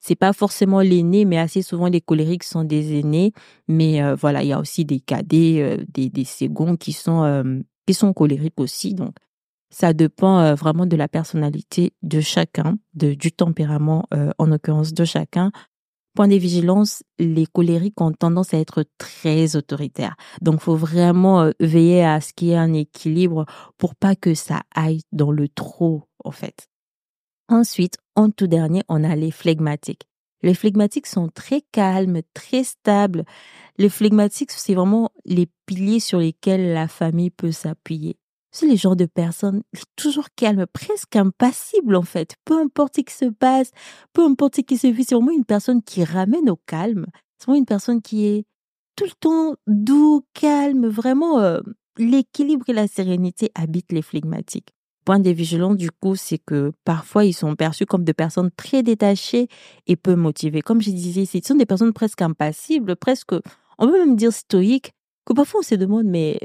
C'est 0.00 0.16
pas 0.16 0.32
forcément 0.32 0.80
l'aîné, 0.80 1.26
mais 1.26 1.36
assez 1.36 1.60
souvent 1.60 1.86
les 1.86 2.00
colériques 2.00 2.44
sont 2.44 2.64
des 2.64 2.98
aînés. 2.98 3.32
Mais 3.68 4.02
euh, 4.02 4.14
voilà, 4.14 4.42
il 4.42 4.48
y 4.48 4.52
a 4.52 4.58
aussi 4.58 4.86
des 4.86 4.98
cadets, 4.98 5.60
euh, 5.60 5.84
des, 5.88 6.08
des 6.08 6.24
seconds 6.24 6.76
qui 6.76 6.92
sont 6.94 7.22
euh, 7.22 7.60
qui 7.86 7.92
sont 7.92 8.14
colériques 8.14 8.58
aussi. 8.58 8.94
Donc 8.94 9.14
ça 9.68 9.92
dépend 9.92 10.54
vraiment 10.54 10.86
de 10.86 10.96
la 10.96 11.06
personnalité 11.06 11.92
de 12.02 12.20
chacun, 12.20 12.78
de, 12.94 13.14
du 13.14 13.30
tempérament 13.30 14.04
en 14.38 14.46
l'occurrence 14.46 14.92
de 14.92 15.04
chacun. 15.04 15.52
Point 16.14 16.28
de 16.28 16.36
vigilance, 16.36 17.02
les 17.18 17.46
colériques 17.46 18.00
ont 18.00 18.12
tendance 18.12 18.52
à 18.52 18.58
être 18.58 18.84
très 18.98 19.54
autoritaires. 19.56 20.16
Donc, 20.42 20.60
faut 20.60 20.76
vraiment 20.76 21.42
euh, 21.42 21.50
veiller 21.60 22.04
à 22.04 22.20
ce 22.20 22.32
qu'il 22.32 22.48
y 22.48 22.50
ait 22.52 22.56
un 22.56 22.72
équilibre 22.72 23.46
pour 23.78 23.94
pas 23.94 24.16
que 24.16 24.34
ça 24.34 24.62
aille 24.74 25.02
dans 25.12 25.30
le 25.30 25.48
trop, 25.48 26.04
en 26.24 26.32
fait. 26.32 26.66
Ensuite, 27.48 27.96
en 28.16 28.30
tout 28.30 28.46
dernier, 28.46 28.82
on 28.88 29.02
a 29.04 29.16
les 29.16 29.30
flegmatiques. 29.30 30.06
Les 30.42 30.54
flegmatiques 30.54 31.06
sont 31.06 31.28
très 31.28 31.62
calmes, 31.72 32.20
très 32.32 32.64
stables. 32.64 33.24
Les 33.76 33.88
flegmatiques, 33.88 34.52
c'est 34.52 34.74
vraiment 34.74 35.10
les 35.24 35.48
piliers 35.66 36.00
sur 36.00 36.18
lesquels 36.18 36.72
la 36.72 36.88
famille 36.88 37.30
peut 37.30 37.52
s'appuyer. 37.52 38.19
C'est 38.52 38.66
les 38.66 38.76
genres 38.76 38.96
de 38.96 39.06
personnes 39.06 39.62
toujours 39.96 40.28
calmes, 40.34 40.66
presque 40.72 41.14
impassibles 41.14 41.94
en 41.94 42.02
fait. 42.02 42.34
Peu 42.44 42.58
importe 42.60 42.96
ce 42.96 43.00
qui 43.02 43.14
se 43.14 43.26
passe, 43.26 43.70
peu 44.12 44.24
importe 44.24 44.56
ce 44.56 44.60
qui 44.62 44.76
se 44.76 44.88
vit, 44.88 45.04
c'est 45.04 45.14
vraiment 45.14 45.30
une 45.30 45.44
personne 45.44 45.82
qui 45.82 46.02
ramène 46.02 46.50
au 46.50 46.56
calme. 46.66 47.06
C'est 47.38 47.46
vraiment 47.46 47.60
une 47.60 47.66
personne 47.66 48.02
qui 48.02 48.26
est 48.26 48.44
tout 48.96 49.04
le 49.04 49.12
temps 49.18 49.54
doux, 49.66 50.26
calme, 50.34 50.88
vraiment 50.88 51.38
euh, 51.40 51.60
l'équilibre 51.96 52.68
et 52.68 52.72
la 52.72 52.88
sérénité 52.88 53.50
habitent 53.54 53.92
les 53.92 54.02
flegmatiques. 54.02 54.70
Point 55.04 55.20
de 55.20 55.30
vigilance 55.30 55.76
du 55.76 55.90
coup, 55.90 56.16
c'est 56.16 56.38
que 56.38 56.72
parfois 56.84 57.24
ils 57.24 57.32
sont 57.32 57.54
perçus 57.56 57.86
comme 57.86 58.04
des 58.04 58.14
personnes 58.14 58.50
très 58.54 58.82
détachées 58.82 59.48
et 59.86 59.96
peu 59.96 60.14
motivées. 60.14 60.60
Comme 60.60 60.82
je 60.82 60.90
disais, 60.90 61.24
ce 61.24 61.38
sont 61.46 61.54
des 61.54 61.66
personnes 61.66 61.92
presque 61.92 62.20
impassibles, 62.20 62.96
presque, 62.96 63.32
on 63.78 63.86
peut 63.86 63.98
même 63.98 64.16
dire 64.16 64.32
stoïques, 64.32 64.92
que 65.24 65.32
parfois 65.32 65.60
on 65.60 65.62
se 65.62 65.74
demande 65.76 66.04
mais 66.04 66.40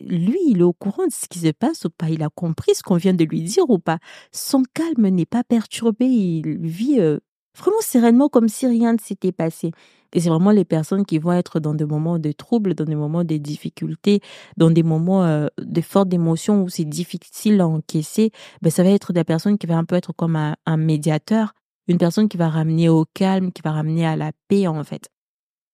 lui, 0.00 0.38
il 0.46 0.60
est 0.60 0.64
au 0.64 0.72
courant 0.72 1.06
de 1.06 1.12
ce 1.12 1.28
qui 1.28 1.38
se 1.38 1.50
passe 1.50 1.84
ou 1.84 1.90
pas, 1.90 2.08
il 2.10 2.22
a 2.22 2.28
compris 2.28 2.74
ce 2.74 2.82
qu'on 2.82 2.96
vient 2.96 3.14
de 3.14 3.24
lui 3.24 3.42
dire 3.42 3.68
ou 3.68 3.78
pas. 3.78 3.98
Son 4.32 4.62
calme 4.74 5.08
n'est 5.08 5.26
pas 5.26 5.44
perturbé, 5.44 6.06
il 6.06 6.58
vit 6.66 7.00
euh, 7.00 7.18
vraiment 7.56 7.80
sereinement 7.80 8.28
comme 8.28 8.48
si 8.48 8.66
rien 8.66 8.94
ne 8.94 8.98
s'était 8.98 9.32
passé. 9.32 9.72
Et 10.12 10.20
c'est 10.20 10.28
vraiment 10.28 10.50
les 10.50 10.64
personnes 10.64 11.04
qui 11.04 11.18
vont 11.18 11.32
être 11.32 11.60
dans 11.60 11.74
des 11.74 11.84
moments 11.84 12.18
de 12.18 12.32
troubles, 12.32 12.74
dans 12.74 12.84
des 12.84 12.96
moments 12.96 13.22
de 13.22 13.36
difficultés, 13.36 14.20
dans 14.56 14.70
des 14.70 14.82
moments 14.82 15.24
euh, 15.24 15.46
de 15.58 15.80
fortes 15.80 16.12
émotions 16.12 16.62
où 16.62 16.68
c'est 16.68 16.84
difficile 16.84 17.60
à 17.60 17.68
encaisser. 17.68 18.32
Ben, 18.62 18.70
ça 18.70 18.82
va 18.82 18.90
être 18.90 19.12
des 19.12 19.24
personnes 19.24 19.56
qui 19.56 19.66
vont 19.66 19.76
un 19.76 19.84
peu 19.84 19.94
être 19.94 20.12
comme 20.12 20.34
un, 20.34 20.56
un 20.66 20.76
médiateur, 20.76 21.52
une 21.86 21.98
personne 21.98 22.28
qui 22.28 22.36
va 22.36 22.48
ramener 22.48 22.88
au 22.88 23.04
calme, 23.14 23.52
qui 23.52 23.62
va 23.62 23.72
ramener 23.72 24.06
à 24.06 24.16
la 24.16 24.32
paix 24.48 24.66
en 24.66 24.82
fait. 24.82 25.08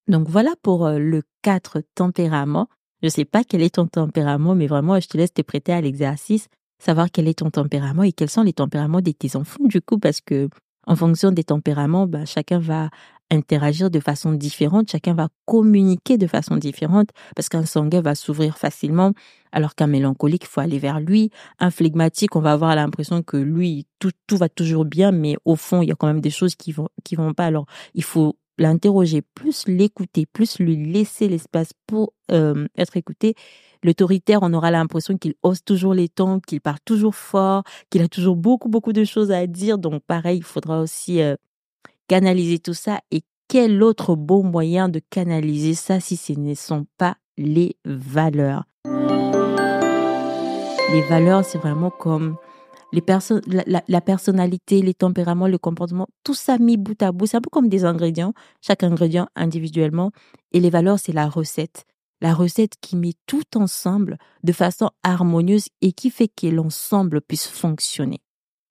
Donc 0.09 0.29
voilà 0.29 0.55
pour 0.63 0.87
euh, 0.87 0.99
le 0.99 1.23
quatre 1.43 1.83
tempéraments. 1.95 2.69
Je 3.03 3.09
sais 3.09 3.25
pas 3.25 3.45
quel 3.45 3.63
est 3.63 3.75
ton 3.75 3.87
tempérament, 3.87 4.55
mais 4.55 4.67
vraiment, 4.67 4.99
je 5.01 5.07
te 5.07 5.17
laisse 5.17 5.33
te 5.33 5.43
prêter 5.43 5.73
à 5.73 5.81
l'exercice, 5.81 6.49
savoir 6.79 7.11
quel 7.11 7.29
est 7.29 7.39
ton 7.39 7.51
tempérament 7.51 8.03
et 8.03 8.13
quels 8.13 8.31
sont 8.31 8.43
les 8.43 8.53
tempéraments 8.53 9.01
de 9.01 9.11
tes 9.11 9.37
enfants, 9.37 9.65
du 9.65 9.81
coup, 9.81 9.99
parce 9.99 10.21
que 10.21 10.49
en 10.87 10.97
fonction 10.97 11.33
des 11.33 11.45
tempéraments, 11.45 12.07
bah, 12.07 12.25
chacun 12.25 12.59
va 12.59 12.91
interagir 13.31 13.91
de 13.91 13.99
façon 13.99 14.33
différente, 14.33 14.91
chacun 14.91 15.15
va 15.15 15.29
communiquer 15.47 16.17
de 16.17 16.27
façon 16.29 16.57
différente, 16.57 17.11
parce 17.35 17.49
qu'un 17.49 17.65
sanguin 17.67 18.01
va 18.01 18.15
s'ouvrir 18.15 18.57
facilement, 18.57 19.13
alors 19.53 19.75
qu'un 19.75 19.89
mélancolique, 19.89 20.45
il 20.45 20.49
faut 20.49 20.61
aller 20.61 20.79
vers 20.79 21.01
lui. 21.01 21.31
Un 21.59 21.71
flegmatique, 21.73 22.37
on 22.37 22.41
va 22.41 22.53
avoir 22.53 22.75
l'impression 22.77 23.23
que 23.23 23.37
lui, 23.37 23.87
tout, 23.99 24.13
tout 24.29 24.37
va 24.37 24.49
toujours 24.49 24.85
bien, 24.85 25.11
mais 25.11 25.37
au 25.45 25.57
fond, 25.57 25.83
il 25.83 25.89
y 25.89 25.93
a 25.93 25.97
quand 25.97 26.07
même 26.07 26.21
des 26.21 26.31
choses 26.31 26.55
qui 26.55 26.73
vont, 26.73 26.89
qui 27.05 27.17
vont 27.17 27.35
pas. 27.35 27.47
Alors, 27.47 27.67
il 27.95 28.05
faut 28.05 28.37
l'interroger, 28.59 29.23
plus 29.23 29.67
l'écouter, 29.67 30.27
plus 30.27 30.59
lui 30.59 30.77
laisser 30.77 31.29
l'espace 31.29 31.73
pour 31.87 32.13
euh, 32.31 32.67
être 32.77 32.97
écouté. 32.97 33.35
L'autoritaire, 33.83 34.41
on 34.43 34.53
aura 34.53 34.71
l'impression 34.71 35.17
qu'il 35.17 35.35
hausse 35.43 35.65
toujours 35.65 35.95
les 35.95 36.09
tons, 36.09 36.41
qu'il 36.41 36.61
parle 36.61 36.79
toujours 36.85 37.15
fort, 37.15 37.63
qu'il 37.91 38.03
a 38.03 38.09
toujours 38.09 38.37
beaucoup, 38.37 38.69
beaucoup 38.69 38.93
de 38.93 39.05
choses 39.05 39.31
à 39.31 39.47
dire. 39.47 39.79
Donc, 39.79 40.03
pareil, 40.07 40.39
il 40.39 40.45
faudra 40.45 40.81
aussi 40.81 41.21
euh, 41.21 41.37
canaliser 42.09 42.59
tout 42.59 42.75
ça. 42.75 43.01
Et 43.11 43.23
quel 43.49 43.83
autre 43.83 44.17
bon 44.17 44.43
moyen 44.43 44.89
de 44.89 45.01
canaliser 45.11 45.75
ça 45.75 46.01
si 46.01 46.17
ce 46.17 46.33
ne 46.33 46.55
sont 46.55 46.87
pas 46.99 47.17
les 47.37 47.77
valeurs? 47.85 48.65
Les 50.93 51.03
valeurs, 51.03 51.45
c'est 51.45 51.59
vraiment 51.59 51.91
comme 51.91 52.37
personnes, 53.01 53.43
la, 53.47 54.01
personnalité, 54.01 54.83
les 54.83 54.95
tempéraments, 54.95 55.49
le 55.49 55.59
comportement, 55.59 56.07
tout 56.25 56.35
ça 56.35 56.59
mis 56.59 56.77
bout 56.77 57.01
à 57.03 57.13
bout. 57.13 57.27
C'est 57.27 57.37
un 57.37 57.41
peu 57.41 57.51
comme 57.51 57.69
des 57.69 57.85
ingrédients, 57.85 58.33
chaque 58.61 58.83
ingrédient 58.83 59.29
individuellement. 59.35 60.13
Et 60.53 60.61
les 60.61 60.71
valeurs, 60.71 60.99
c'est 60.99 61.13
la 61.13 61.29
recette. 61.29 61.85
La 62.21 62.33
recette 62.33 62.75
qui 62.81 62.97
met 62.97 63.13
tout 63.27 63.57
ensemble 63.57 64.17
de 64.43 64.53
façon 64.53 64.91
harmonieuse 65.03 65.67
et 65.83 65.93
qui 65.93 66.11
fait 66.11 66.29
que 66.29 66.47
l'ensemble 66.47 67.21
puisse 67.21 67.47
fonctionner. 67.47 68.21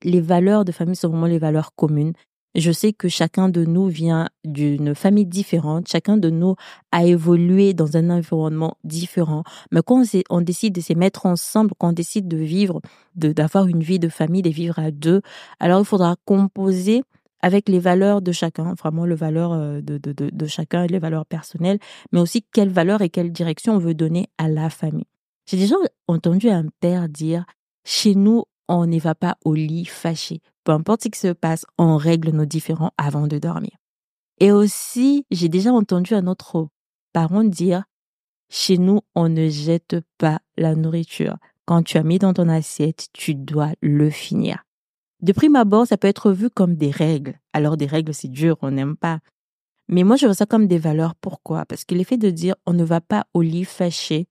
Les 0.04 0.22
valeurs 0.22 0.66
de 0.66 0.72
famille 0.72 0.96
sont 0.96 1.10
vraiment 1.10 1.28
les 1.28 1.40
valeurs 1.40 1.76
communes. 1.76 2.14
Je 2.56 2.72
sais 2.72 2.94
que 2.94 3.10
chacun 3.10 3.50
de 3.50 3.66
nous 3.66 3.88
vient 3.88 4.30
d'une 4.46 4.96
famille 4.96 5.26
différente, 5.26 5.90
chacun 5.90 6.16
de 6.16 6.30
nous 6.30 6.56
a 6.94 7.04
évolué 7.04 7.74
dans 7.74 7.98
un 7.98 8.10
environnement 8.10 8.78
différent. 8.86 9.44
Mais 9.72 9.82
quand 9.86 10.04
on, 10.30 10.42
décide 10.42 10.74
de 10.74 10.82
se 10.82 10.94
mettre 10.94 11.26
ensemble, 11.26 11.72
quand 11.78 11.90
on 11.90 11.94
décide 11.94 12.30
de 12.30 12.38
vivre, 12.38 12.82
d'avoir 13.16 13.68
une 13.68 13.84
vie 13.84 14.00
de 14.00 14.08
famille, 14.08 14.42
de 14.42 14.50
vivre 14.50 14.80
à 14.80 14.92
deux, 14.92 15.22
alors 15.60 15.82
il 15.82 15.86
faudra 15.86 16.16
composer 16.24 17.04
avec 17.42 17.68
les 17.68 17.80
valeurs 17.80 18.22
de 18.22 18.32
chacun, 18.32 18.74
vraiment 18.74 19.06
les 19.06 19.16
valeurs 19.16 19.52
euh, 19.52 19.82
de, 19.82 19.98
de, 19.98 20.14
de, 20.14 20.46
chacun, 20.48 20.88
les 20.88 20.98
valeurs 20.98 21.26
personnelles, 21.26 21.78
mais 22.12 22.20
aussi 22.20 22.44
quelles 22.54 22.70
valeurs 22.70 23.02
et 23.02 23.10
quelle 23.10 23.32
direction 23.32 23.76
on 23.76 23.80
veut 23.80 23.94
donner 23.94 24.30
à 24.38 24.48
la 24.48 24.70
famille. 24.70 25.06
J'ai 25.46 25.58
déjà 25.58 25.76
entendu 26.08 26.50
un 26.50 26.66
père 26.80 27.08
dire, 27.08 27.46
chez 27.84 28.16
nous, 28.16 28.46
on 28.68 28.86
n'y 28.86 29.00
va 29.00 29.16
pas 29.16 29.38
au 29.46 29.54
lit 29.54 29.86
fâché 29.86 30.42
peu 30.66 30.74
importe 30.74 31.04
ce 31.04 31.08
qui 31.08 31.20
se 31.20 31.32
passe, 31.32 31.66
on 31.78 31.96
règle 31.96 32.32
nos 32.32 32.46
différends 32.46 32.92
avant 32.98 33.28
de 33.28 33.38
dormir. 33.38 33.72
Et 34.40 34.52
aussi, 34.52 35.26
j'ai 35.32 35.48
déjà 35.48 35.72
entendu 35.72 36.14
un 36.14 36.28
autre 36.28 36.68
parent 37.14 37.46
dire, 37.46 37.84
chez 38.50 38.78
nous, 38.78 39.00
on 39.14 39.30
ne 39.30 39.48
jette 39.48 39.96
pas 40.18 40.40
la 40.58 40.76
nourriture. 40.76 41.38
Quand 41.66 41.84
tu 41.84 41.98
as 41.98 42.04
mis 42.04 42.20
dans 42.20 42.34
ton 42.34 42.50
assiette, 42.50 43.08
tu 43.14 43.36
dois 43.36 43.72
le 43.82 44.10
finir. 44.10 44.66
De 45.22 45.32
prime 45.32 45.56
abord, 45.56 45.88
ça 45.88 45.98
peut 45.98 46.08
être 46.08 46.32
vu 46.32 46.50
comme 46.50 46.76
des 46.76 46.92
règles. 46.92 47.40
Alors 47.54 47.78
des 47.78 47.86
règles, 47.86 48.14
c'est 48.14 48.28
dur, 48.28 48.58
on 48.62 48.72
n'aime 48.72 48.98
pas. 48.98 49.20
Mais 49.88 50.04
moi, 50.04 50.16
je 50.16 50.26
vois 50.26 50.36
ça 50.36 50.46
comme 50.46 50.68
des 50.68 50.80
valeurs. 50.80 51.16
Pourquoi? 51.16 51.66
Parce 51.66 51.86
que 51.86 51.96
l'effet 51.96 52.18
de 52.18 52.32
dire 52.32 52.56
on 52.66 52.74
ne 52.74 52.84
va 52.84 53.02
pas 53.02 53.26
au 53.34 53.42
lit 53.42 53.66
fâché, 53.66 54.28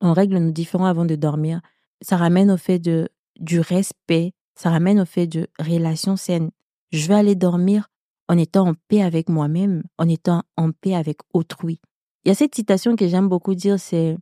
on 0.00 0.12
règle 0.12 0.38
nos 0.38 0.52
différends 0.52 0.86
avant 0.86 1.04
de 1.04 1.16
dormir, 1.16 1.60
ça 2.00 2.16
ramène 2.16 2.50
au 2.50 2.56
fait 2.56 2.78
de 2.78 3.08
du 3.40 3.60
respect, 3.60 4.32
ça 4.54 4.70
ramène 4.70 5.00
au 5.00 5.04
fait 5.04 5.26
de 5.26 5.46
relations 5.58 6.16
saines. 6.16 6.50
Je 6.90 7.06
vais 7.08 7.14
aller 7.14 7.34
dormir 7.34 7.88
en 8.28 8.38
étant 8.38 8.68
en 8.68 8.74
paix 8.88 9.02
avec 9.02 9.28
moi-même, 9.28 9.82
en 9.98 10.08
étant 10.08 10.42
en 10.56 10.72
paix 10.72 10.94
avec 10.94 11.18
autrui. 11.32 11.80
Il 12.24 12.28
y 12.28 12.32
a 12.32 12.34
cette 12.34 12.54
citation 12.54 12.96
que 12.96 13.06
j'aime 13.06 13.28
beaucoup 13.28 13.54
dire, 13.54 13.78
c'est 13.78 14.16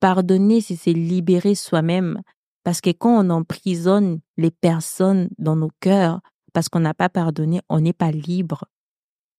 pardonner, 0.00 0.60
c'est 0.60 0.92
libérer 0.92 1.54
soi-même. 1.54 2.22
Parce 2.64 2.80
que 2.80 2.90
quand 2.90 3.24
on 3.24 3.30
emprisonne 3.30 4.20
les 4.36 4.50
personnes 4.50 5.28
dans 5.38 5.56
nos 5.56 5.70
cœurs, 5.80 6.20
parce 6.52 6.68
qu'on 6.68 6.80
n'a 6.80 6.94
pas 6.94 7.08
pardonné, 7.08 7.60
on 7.68 7.80
n'est 7.80 7.92
pas 7.92 8.10
libre. 8.10 8.64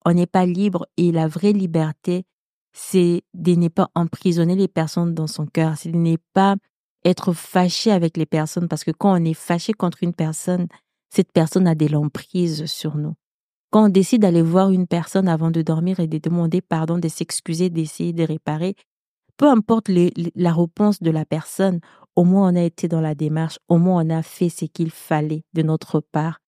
On 0.06 0.14
n'est 0.14 0.28
pas 0.28 0.46
libre 0.46 0.88
et 0.98 1.12
la 1.12 1.28
vraie 1.28 1.54
liberté, 1.54 2.26
c'est 2.74 3.24
de 3.34 3.56
ne 3.56 3.68
pas 3.68 3.90
emprisonner 3.96 4.56
les 4.56 4.68
personnes 4.68 5.14
dans 5.14 5.28
son 5.28 5.46
cœur, 5.46 5.78
c'est 5.78 5.92
de 5.92 5.98
ne 5.98 6.16
pas 6.34 6.56
être 7.04 7.34
fâché 7.34 7.92
avec 7.92 8.18
les 8.18 8.26
personnes 8.26 8.68
parce 8.68 8.84
que 8.84 8.92
quand 8.92 9.20
on 9.20 9.26
est 9.26 9.34
fâché 9.34 9.74
contre 9.74 10.04
une 10.04 10.14
personne, 10.14 10.68
cette 11.10 11.32
personne 11.32 11.68
a 11.68 11.76
des 11.76 11.88
l'emprise 11.88 12.66
sur 12.66 12.96
nous. 12.96 13.16
Quand 13.72 13.86
on 13.86 13.90
décide 13.90 14.22
d'aller 14.22 14.42
voir 14.42 14.72
une 14.72 14.88
personne 14.88 15.28
avant 15.28 15.50
de 15.50 15.62
dormir 15.62 16.00
et 16.00 16.08
de 16.08 16.18
demander 16.18 16.62
pardon, 16.62 16.98
de 16.98 17.08
s'excuser, 17.08 17.70
d'essayer 17.70 18.14
de 18.14 18.24
réparer, 18.24 18.76
peu 19.38 19.50
importe 19.50 19.90
la 19.90 20.54
réponse 20.54 21.02
de 21.02 21.10
la 21.10 21.26
personne, 21.26 21.80
au 22.16 22.24
moins 22.24 22.52
on 22.52 22.56
a 22.56 22.62
été 22.62 22.88
dans 22.88 23.02
la 23.02 23.16
démarche, 23.16 23.58
au 23.70 23.78
moins 23.78 24.06
on 24.06 24.10
a 24.10 24.22
fait 24.24 24.50
ce 24.50 24.66
qu'il 24.66 24.92
fallait 24.92 25.44
de 25.54 25.64
notre 25.64 26.00
part. 26.00 26.40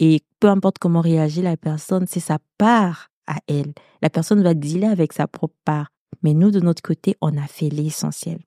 Et 0.00 0.20
peu 0.40 0.48
importe 0.48 0.78
comment 0.78 1.00
réagit 1.00 1.42
la 1.42 1.56
personne, 1.56 2.06
c'est 2.06 2.20
sa 2.20 2.38
part 2.58 3.08
à 3.26 3.36
elle. 3.46 3.72
La 4.02 4.10
personne 4.10 4.42
va 4.42 4.54
dealer 4.54 4.90
avec 4.90 5.12
sa 5.12 5.28
propre 5.28 5.54
part. 5.64 5.88
Mais 6.22 6.34
nous, 6.34 6.50
de 6.50 6.60
notre 6.60 6.82
côté, 6.82 7.16
on 7.20 7.36
a 7.36 7.46
fait 7.46 7.68
l'essentiel. 7.68 8.40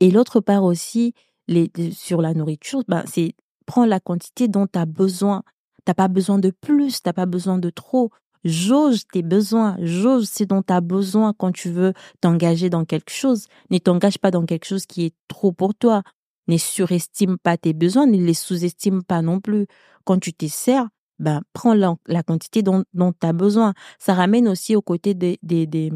Et 0.00 0.10
l'autre 0.10 0.40
part 0.40 0.64
aussi, 0.64 1.14
les, 1.48 1.70
sur 1.92 2.22
la 2.22 2.34
nourriture, 2.34 2.82
ben, 2.88 3.04
c'est 3.06 3.34
prends 3.66 3.84
la 3.84 4.00
quantité 4.00 4.48
dont 4.48 4.66
tu 4.66 4.78
as 4.78 4.86
besoin. 4.86 5.42
T'as 5.84 5.94
pas 5.94 6.08
besoin 6.08 6.38
de 6.38 6.50
plus, 6.50 7.02
t'as 7.02 7.12
pas 7.12 7.26
besoin 7.26 7.58
de 7.58 7.70
trop. 7.70 8.10
Jauge 8.42 9.06
tes 9.12 9.22
besoins, 9.22 9.76
jauge 9.80 10.24
ce 10.24 10.44
dont 10.44 10.62
tu 10.62 10.72
as 10.72 10.80
besoin 10.80 11.34
quand 11.36 11.52
tu 11.52 11.70
veux 11.70 11.92
t'engager 12.20 12.70
dans 12.70 12.84
quelque 12.84 13.10
chose. 13.10 13.46
Ne 13.70 13.78
t'engage 13.78 14.18
pas 14.18 14.30
dans 14.30 14.46
quelque 14.46 14.64
chose 14.64 14.86
qui 14.86 15.04
est 15.04 15.14
trop 15.28 15.52
pour 15.52 15.74
toi. 15.74 16.02
Ne 16.48 16.56
surestime 16.56 17.36
pas 17.38 17.56
tes 17.58 17.74
besoins, 17.74 18.06
ne 18.06 18.16
les 18.16 18.34
sous-estime 18.34 19.02
pas 19.04 19.22
non 19.22 19.40
plus. 19.40 19.66
Quand 20.04 20.18
tu 20.18 20.32
te 20.32 20.46
sers, 20.46 20.88
ben, 21.18 21.42
prends 21.52 21.74
la, 21.74 22.22
quantité 22.22 22.62
dont, 22.62 22.84
tu 22.94 23.26
as 23.26 23.32
besoin. 23.32 23.74
Ça 23.98 24.14
ramène 24.14 24.48
aussi 24.48 24.74
aux 24.74 24.82
côtés 24.82 25.14
des, 25.14 25.38
des, 25.42 25.66
des, 25.66 25.92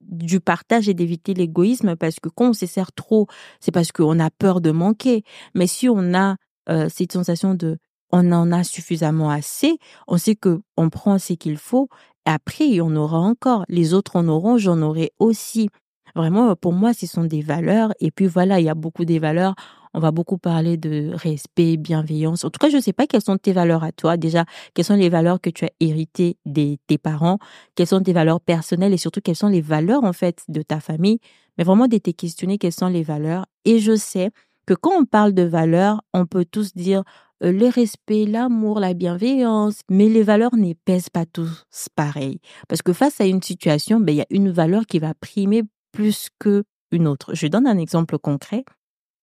du 0.00 0.40
partage 0.40 0.88
et 0.88 0.94
d'éviter 0.94 1.34
l'égoïsme 1.34 1.96
parce 1.96 2.20
que 2.20 2.28
quand 2.28 2.50
on 2.50 2.52
se 2.52 2.66
sert 2.66 2.92
trop, 2.92 3.26
c'est 3.60 3.72
parce 3.72 3.92
qu'on 3.92 4.18
a 4.18 4.30
peur 4.30 4.60
de 4.60 4.70
manquer. 4.70 5.24
Mais 5.54 5.66
si 5.66 5.88
on 5.88 6.14
a 6.14 6.36
euh, 6.68 6.88
cette 6.88 7.12
sensation 7.12 7.54
de 7.54 7.78
on 8.12 8.32
en 8.32 8.50
a 8.50 8.64
suffisamment 8.64 9.30
assez, 9.30 9.78
on 10.08 10.18
sait 10.18 10.34
que 10.34 10.60
on 10.76 10.90
prend 10.90 11.18
ce 11.18 11.34
qu'il 11.34 11.56
faut 11.56 11.88
Après, 12.24 12.66
il 12.66 12.74
y 12.74 12.80
en 12.80 12.94
aura 12.96 13.18
encore. 13.18 13.64
Les 13.68 13.94
autres 13.94 14.16
en 14.16 14.28
auront, 14.28 14.58
j'en 14.58 14.82
aurai 14.82 15.12
aussi. 15.18 15.68
Vraiment, 16.16 16.56
pour 16.56 16.72
moi, 16.72 16.92
ce 16.92 17.06
sont 17.06 17.24
des 17.24 17.40
valeurs. 17.40 17.92
Et 18.00 18.10
puis 18.10 18.26
voilà, 18.26 18.60
il 18.60 18.66
y 18.66 18.68
a 18.68 18.74
beaucoup 18.74 19.04
des 19.04 19.18
valeurs. 19.18 19.54
On 19.92 19.98
va 19.98 20.12
beaucoup 20.12 20.38
parler 20.38 20.76
de 20.76 21.10
respect, 21.14 21.76
bienveillance. 21.76 22.44
En 22.44 22.50
tout 22.50 22.58
cas, 22.58 22.70
je 22.70 22.76
ne 22.76 22.80
sais 22.80 22.92
pas 22.92 23.06
quelles 23.08 23.22
sont 23.22 23.38
tes 23.38 23.52
valeurs 23.52 23.82
à 23.82 23.90
toi. 23.90 24.16
Déjà, 24.16 24.44
quelles 24.72 24.84
sont 24.84 24.94
les 24.94 25.08
valeurs 25.08 25.40
que 25.40 25.50
tu 25.50 25.64
as 25.64 25.70
héritées 25.80 26.36
de 26.46 26.76
tes 26.86 26.96
parents? 26.96 27.38
Quelles 27.74 27.88
sont 27.88 28.00
tes 28.00 28.12
valeurs 28.12 28.40
personnelles? 28.40 28.92
Et 28.92 28.98
surtout 28.98 29.20
quelles 29.20 29.36
sont 29.36 29.48
les 29.48 29.60
valeurs, 29.60 30.04
en 30.04 30.12
fait, 30.12 30.44
de 30.48 30.62
ta 30.62 30.78
famille? 30.78 31.18
Mais 31.58 31.64
vraiment, 31.64 31.88
de 31.88 31.98
te 31.98 32.10
questionner 32.10 32.56
quelles 32.56 32.72
sont 32.72 32.86
les 32.86 33.02
valeurs. 33.02 33.46
Et 33.64 33.80
je 33.80 33.96
sais 33.96 34.30
que 34.64 34.74
quand 34.74 34.92
on 34.96 35.04
parle 35.04 35.32
de 35.34 35.42
valeurs, 35.42 36.02
on 36.14 36.24
peut 36.24 36.44
tous 36.44 36.72
dire 36.74 37.02
euh, 37.42 37.50
le 37.50 37.66
respect, 37.66 38.26
l'amour, 38.26 38.78
la 38.78 38.94
bienveillance, 38.94 39.80
mais 39.90 40.08
les 40.08 40.22
valeurs 40.22 40.54
ne 40.54 40.72
pèsent 40.72 41.10
pas 41.10 41.26
tous 41.26 41.64
pareil. 41.96 42.40
Parce 42.68 42.82
que 42.82 42.92
face 42.92 43.20
à 43.20 43.24
une 43.24 43.42
situation, 43.42 43.98
ben, 43.98 44.12
il 44.12 44.18
y 44.18 44.22
a 44.22 44.26
une 44.30 44.50
valeur 44.50 44.86
qui 44.86 45.00
va 45.00 45.14
primer 45.14 45.62
plus 45.90 46.28
que 46.38 46.62
une 46.92 47.08
autre. 47.08 47.34
Je 47.34 47.46
donne 47.48 47.66
un 47.66 47.78
exemple 47.78 48.18
concret. 48.18 48.64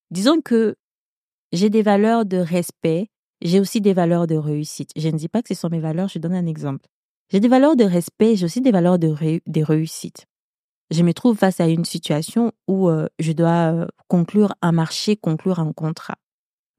Disons 0.10 0.42
que 0.42 0.76
j'ai 1.52 1.70
des 1.70 1.82
valeurs 1.82 2.26
de 2.26 2.38
respect, 2.38 3.10
j'ai 3.42 3.60
aussi 3.60 3.82
des 3.82 3.94
valeurs 3.94 4.28
de 4.28 4.36
réussite. 4.36 4.92
Je 4.96 5.10
ne 5.10 5.18
dis 5.18 5.28
pas 5.28 5.42
que 5.42 5.50
ce 5.50 5.60
sont 5.60 5.70
mes 5.70 5.80
valeurs, 5.80 6.08
je 6.08 6.20
donne 6.20 6.34
un 6.34 6.46
exemple. 6.46 6.86
J'ai 7.30 7.40
des 7.40 7.50
valeurs 7.50 7.76
de 7.76 7.84
respect, 7.84 8.36
j'ai 8.36 8.46
aussi 8.46 8.62
des 8.62 8.72
valeurs 8.72 9.00
de, 9.00 9.14
réussite. 9.62 10.26
Je 10.92 11.04
me 11.04 11.14
trouve 11.14 11.38
face 11.38 11.60
à 11.60 11.68
une 11.68 11.84
situation 11.84 12.54
où 12.68 12.90
euh, 12.90 13.08
je 13.20 13.34
dois 13.34 13.74
euh, 13.74 13.86
conclure 14.08 14.56
un 14.62 14.72
marché, 14.72 15.18
conclure 15.18 15.60
un 15.60 15.74
contrat. 15.74 16.16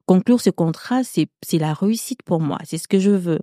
Conclure 0.07 0.41
ce 0.41 0.49
contrat, 0.49 1.03
c'est 1.03 1.29
la 1.53 1.73
réussite 1.75 2.23
pour 2.23 2.41
moi, 2.41 2.57
c'est 2.63 2.79
ce 2.79 2.87
que 2.87 2.97
je 2.97 3.11
veux. 3.11 3.39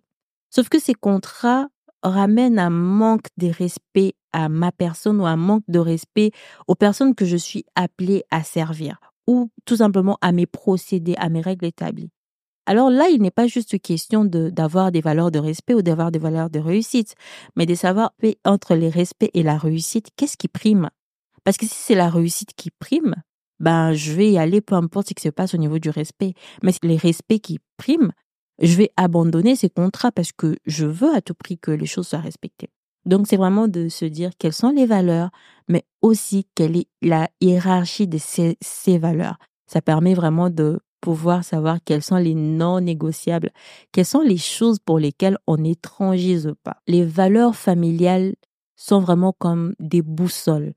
Sauf 0.51 0.69
que 0.69 0.81
ces 0.81 0.95
contrats 0.95 1.69
ramènent 2.03 2.59
un 2.59 2.71
manque 2.71 3.29
de 3.37 3.49
respect 3.49 4.15
à 4.33 4.49
ma 4.49 4.73
personne 4.73 5.21
ou 5.21 5.27
un 5.27 5.37
manque 5.37 5.65
de 5.69 5.79
respect 5.79 6.33
aux 6.67 6.75
personnes 6.75 7.15
que 7.15 7.25
je 7.25 7.37
suis 7.37 7.65
appelée 7.77 8.25
à 8.33 8.43
servir 8.43 8.99
ou 9.27 9.51
tout 9.65 9.77
simplement 9.77 10.19
à 10.21 10.33
mes 10.33 10.47
procédés, 10.47 11.15
à 11.19 11.29
mes 11.29 11.41
règles 11.41 11.67
établies. 11.67 12.11
Alors 12.67 12.91
là, 12.91 13.09
il 13.09 13.23
n'est 13.23 13.31
pas 13.31 13.47
juste 13.47 13.81
question 13.81 14.25
d'avoir 14.25 14.91
des 14.91 15.01
valeurs 15.01 15.31
de 15.31 15.39
respect 15.39 15.75
ou 15.75 15.83
d'avoir 15.83 16.11
des 16.11 16.19
valeurs 16.19 16.51
de 16.51 16.59
réussite, 16.59 17.15
mais 17.55 17.65
de 17.65 17.75
savoir 17.77 18.13
entre 18.45 18.75
les 18.75 18.89
respects 18.89 19.31
et 19.35 19.45
la 19.45 19.57
réussite, 19.57 20.09
qu'est-ce 20.17 20.37
qui 20.37 20.49
prime? 20.49 20.91
Parce 21.45 21.57
que 21.57 21.67
si 21.67 21.77
c'est 21.77 21.95
la 21.95 22.11
réussite 22.11 22.55
qui 22.57 22.71
prime, 22.73 23.15
ben 23.61 23.93
je 23.93 24.13
vais 24.13 24.33
y 24.33 24.39
aller 24.39 24.61
peu 24.61 24.75
importe 24.75 25.09
ce 25.09 25.15
qui 25.15 25.23
se 25.23 25.29
passe 25.29 25.55
au 25.55 25.59
niveau 25.59 25.79
du 25.79 25.91
respect. 25.91 26.35
Mais 26.63 26.73
les 26.83 26.97
respects 26.97 27.39
qui 27.39 27.61
priment, 27.77 28.13
je 28.61 28.77
vais 28.77 28.91
abandonner 28.97 29.55
ces 29.55 29.71
contrats 29.71 30.13
parce 30.13 30.33
que 30.33 30.57
je 30.67 30.87
veux 30.87 31.15
à 31.15 31.21
tout 31.21 31.35
prix 31.35 31.59
que 31.59 31.71
les 31.71 31.87
choses 31.87 32.09
soient 32.09 32.19
respectées. 32.19 32.69
Donc, 33.05 33.29
c'est 33.29 33.37
vraiment 33.37 33.69
de 33.69 33.89
se 33.89 34.05
dire 34.05 34.31
quelles 34.37 34.53
sont 34.53 34.71
les 34.71 34.87
valeurs, 34.87 35.31
mais 35.69 35.85
aussi 36.03 36.47
quelle 36.55 36.77
est 36.77 36.89
la 37.03 37.29
hiérarchie 37.41 38.09
de 38.09 38.19
ces, 38.19 38.99
valeurs. 38.99 39.39
Ça 39.67 39.83
permet 39.83 40.15
vraiment 40.15 40.51
de 40.51 40.81
pouvoir 41.01 41.45
savoir 41.45 41.79
quels 41.85 42.03
sont 42.03 42.17
les 42.17 42.35
non 42.35 42.81
négociables, 42.81 43.51
quelles 43.93 44.07
sont 44.07 44.23
les 44.23 44.39
choses 44.39 44.79
pour 44.79 44.99
lesquelles 44.99 45.39
on 45.47 45.57
n'étrangise 45.57 46.53
pas. 46.63 46.77
Les 46.87 47.05
valeurs 47.05 47.57
familiales 47.57 48.35
sont 48.77 49.01
vraiment 49.01 49.35
comme 49.39 49.75
des 49.79 50.03
boussoles. 50.03 50.75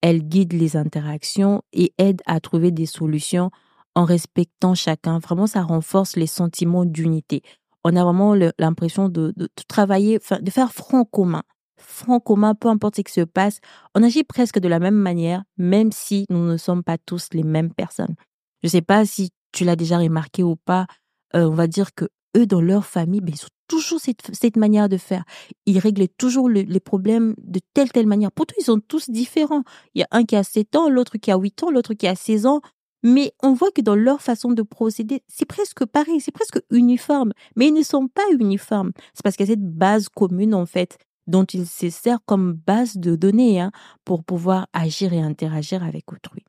Elles 0.00 0.22
guident 0.22 0.54
les 0.54 0.76
interactions 0.76 1.62
et 1.72 1.92
aident 1.98 2.22
à 2.26 2.40
trouver 2.40 2.70
des 2.70 2.86
solutions 2.86 3.50
en 3.94 4.04
respectant 4.04 4.74
chacun. 4.74 5.18
Vraiment, 5.18 5.46
ça 5.46 5.62
renforce 5.62 6.16
les 6.16 6.26
sentiments 6.26 6.84
d'unité. 6.84 7.42
On 7.84 7.94
a 7.96 8.04
vraiment 8.04 8.34
l'impression 8.58 9.08
de, 9.08 9.32
de, 9.36 9.48
travailler, 9.68 10.18
de 10.40 10.50
faire 10.50 10.72
front 10.72 11.04
commun 11.04 11.42
front 11.82 12.20
commun, 12.20 12.54
peu 12.54 12.68
importe 12.68 12.96
ce 12.96 13.00
qui 13.02 13.12
se 13.12 13.20
passe, 13.20 13.60
on 13.94 14.02
agit 14.02 14.24
presque 14.24 14.58
de 14.58 14.68
la 14.68 14.78
même 14.78 14.94
manière, 14.94 15.44
même 15.56 15.92
si 15.92 16.26
nous 16.30 16.46
ne 16.46 16.56
sommes 16.56 16.82
pas 16.82 16.98
tous 16.98 17.28
les 17.32 17.42
mêmes 17.42 17.72
personnes. 17.72 18.14
Je 18.62 18.68
ne 18.68 18.70
sais 18.70 18.82
pas 18.82 19.04
si 19.04 19.30
tu 19.52 19.64
l'as 19.64 19.76
déjà 19.76 19.98
remarqué 19.98 20.42
ou 20.42 20.56
pas, 20.56 20.86
euh, 21.34 21.46
on 21.46 21.54
va 21.54 21.66
dire 21.66 21.94
que 21.94 22.08
eux, 22.36 22.46
dans 22.46 22.60
leur 22.60 22.86
famille, 22.86 23.20
ben, 23.20 23.34
ils 23.34 23.44
ont 23.44 23.48
toujours 23.68 24.00
cette, 24.00 24.56
manière 24.56 24.88
de 24.88 24.96
faire. 24.96 25.24
Ils 25.66 25.78
règlent 25.78 26.08
toujours 26.08 26.48
les 26.48 26.80
problèmes 26.80 27.34
de 27.38 27.60
telle, 27.74 27.90
telle 27.90 28.06
manière. 28.06 28.32
Pourtant, 28.32 28.54
ils 28.58 28.64
sont 28.64 28.80
tous 28.80 29.10
différents. 29.10 29.64
Il 29.94 30.00
y 30.00 30.02
a 30.02 30.08
un 30.10 30.24
qui 30.24 30.36
a 30.36 30.42
7 30.42 30.76
ans, 30.76 30.88
l'autre 30.88 31.18
qui 31.18 31.30
a 31.30 31.36
8 31.36 31.64
ans, 31.64 31.70
l'autre 31.70 31.94
qui 31.94 32.06
a 32.06 32.14
16 32.14 32.46
ans. 32.46 32.60
Mais 33.02 33.32
on 33.42 33.52
voit 33.52 33.70
que 33.72 33.80
dans 33.80 33.96
leur 33.96 34.22
façon 34.22 34.52
de 34.52 34.62
procéder, 34.62 35.22
c'est 35.26 35.44
presque 35.44 35.84
pareil, 35.84 36.20
c'est 36.20 36.30
presque 36.30 36.60
uniforme. 36.70 37.32
Mais 37.56 37.68
ils 37.68 37.74
ne 37.74 37.82
sont 37.82 38.08
pas 38.08 38.22
uniformes. 38.38 38.92
C'est 39.14 39.22
parce 39.22 39.36
qu'il 39.36 39.46
y 39.46 39.50
a 39.50 39.52
cette 39.52 39.76
base 39.76 40.08
commune, 40.08 40.54
en 40.54 40.66
fait, 40.66 40.98
dont 41.26 41.44
il 41.44 41.66
se 41.66 41.90
sert 41.90 42.18
comme 42.26 42.52
base 42.52 42.96
de 42.96 43.16
données 43.16 43.60
hein, 43.60 43.70
pour 44.04 44.24
pouvoir 44.24 44.66
agir 44.72 45.12
et 45.12 45.20
interagir 45.20 45.82
avec 45.84 46.12
autrui. 46.12 46.44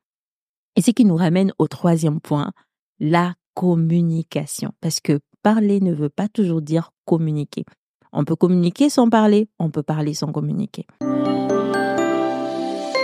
Et 0.75 0.81
ce 0.81 0.91
qui 0.91 1.05
nous 1.05 1.15
ramène 1.15 1.53
au 1.59 1.67
troisième 1.67 2.19
point, 2.19 2.51
la 2.99 3.35
communication. 3.53 4.71
Parce 4.81 4.99
que 4.99 5.19
parler 5.43 5.79
ne 5.79 5.93
veut 5.93 6.09
pas 6.09 6.27
toujours 6.27 6.61
dire 6.61 6.91
communiquer. 7.05 7.63
On 8.11 8.25
peut 8.25 8.35
communiquer 8.35 8.89
sans 8.89 9.09
parler, 9.09 9.49
on 9.59 9.69
peut 9.69 9.83
parler 9.83 10.13
sans 10.13 10.31
communiquer. 10.31 10.85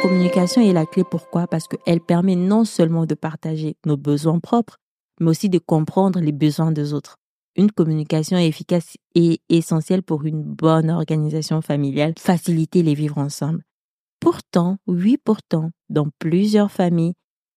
Communication 0.01 0.61
est 0.61 0.73
la 0.73 0.85
clé 0.85 1.03
pourquoi? 1.03 1.45
Parce 1.45 1.67
qu'elle 1.67 1.99
permet 1.99 2.35
non 2.35 2.63
seulement 2.63 3.05
de 3.05 3.15
partager 3.15 3.75
nos 3.85 3.97
besoins 3.97 4.39
propres, 4.39 4.77
mais 5.19 5.29
aussi 5.29 5.49
de 5.49 5.59
comprendre 5.59 6.19
les 6.21 6.31
besoins 6.31 6.71
des 6.71 6.93
autres 6.93 7.18
une 7.59 7.71
communication 7.73 8.37
efficace 8.37 8.95
est 9.15 9.41
essentielle 9.49 10.01
pour 10.01 10.23
une 10.23 10.43
bonne 10.43 10.89
organisation 10.89 11.61
familiale, 11.61 12.13
faciliter 12.17 12.83
les 12.83 12.93
vivre 12.93 13.17
ensemble. 13.17 13.63
Pourtant, 14.21 14.77
oui, 14.87 15.17
pourtant, 15.21 15.71
dans 15.89 16.07
plusieurs 16.19 16.71
familles, 16.71 17.15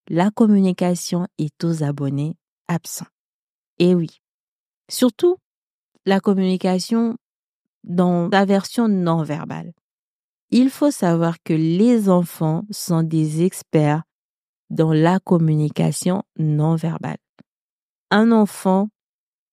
la 0.08 0.32
communication 0.32 1.28
est 1.38 1.62
aux 1.62 1.84
abonnés 1.84 2.36
absents. 2.66 3.06
Et 3.78 3.94
oui, 3.94 4.20
surtout 4.90 5.36
la 6.04 6.18
communication 6.18 7.16
dans 7.84 8.28
la 8.32 8.44
version 8.44 8.88
non 8.88 9.22
verbale. 9.22 9.72
Il 10.50 10.68
faut 10.70 10.90
savoir 10.90 11.36
que 11.44 11.54
les 11.54 12.08
enfants 12.08 12.64
sont 12.72 13.04
des 13.04 13.44
experts 13.44 14.02
dans 14.68 14.92
la 14.92 15.20
communication 15.20 16.24
non 16.38 16.74
verbale. 16.74 17.18
Un 18.10 18.32
enfant 18.32 18.88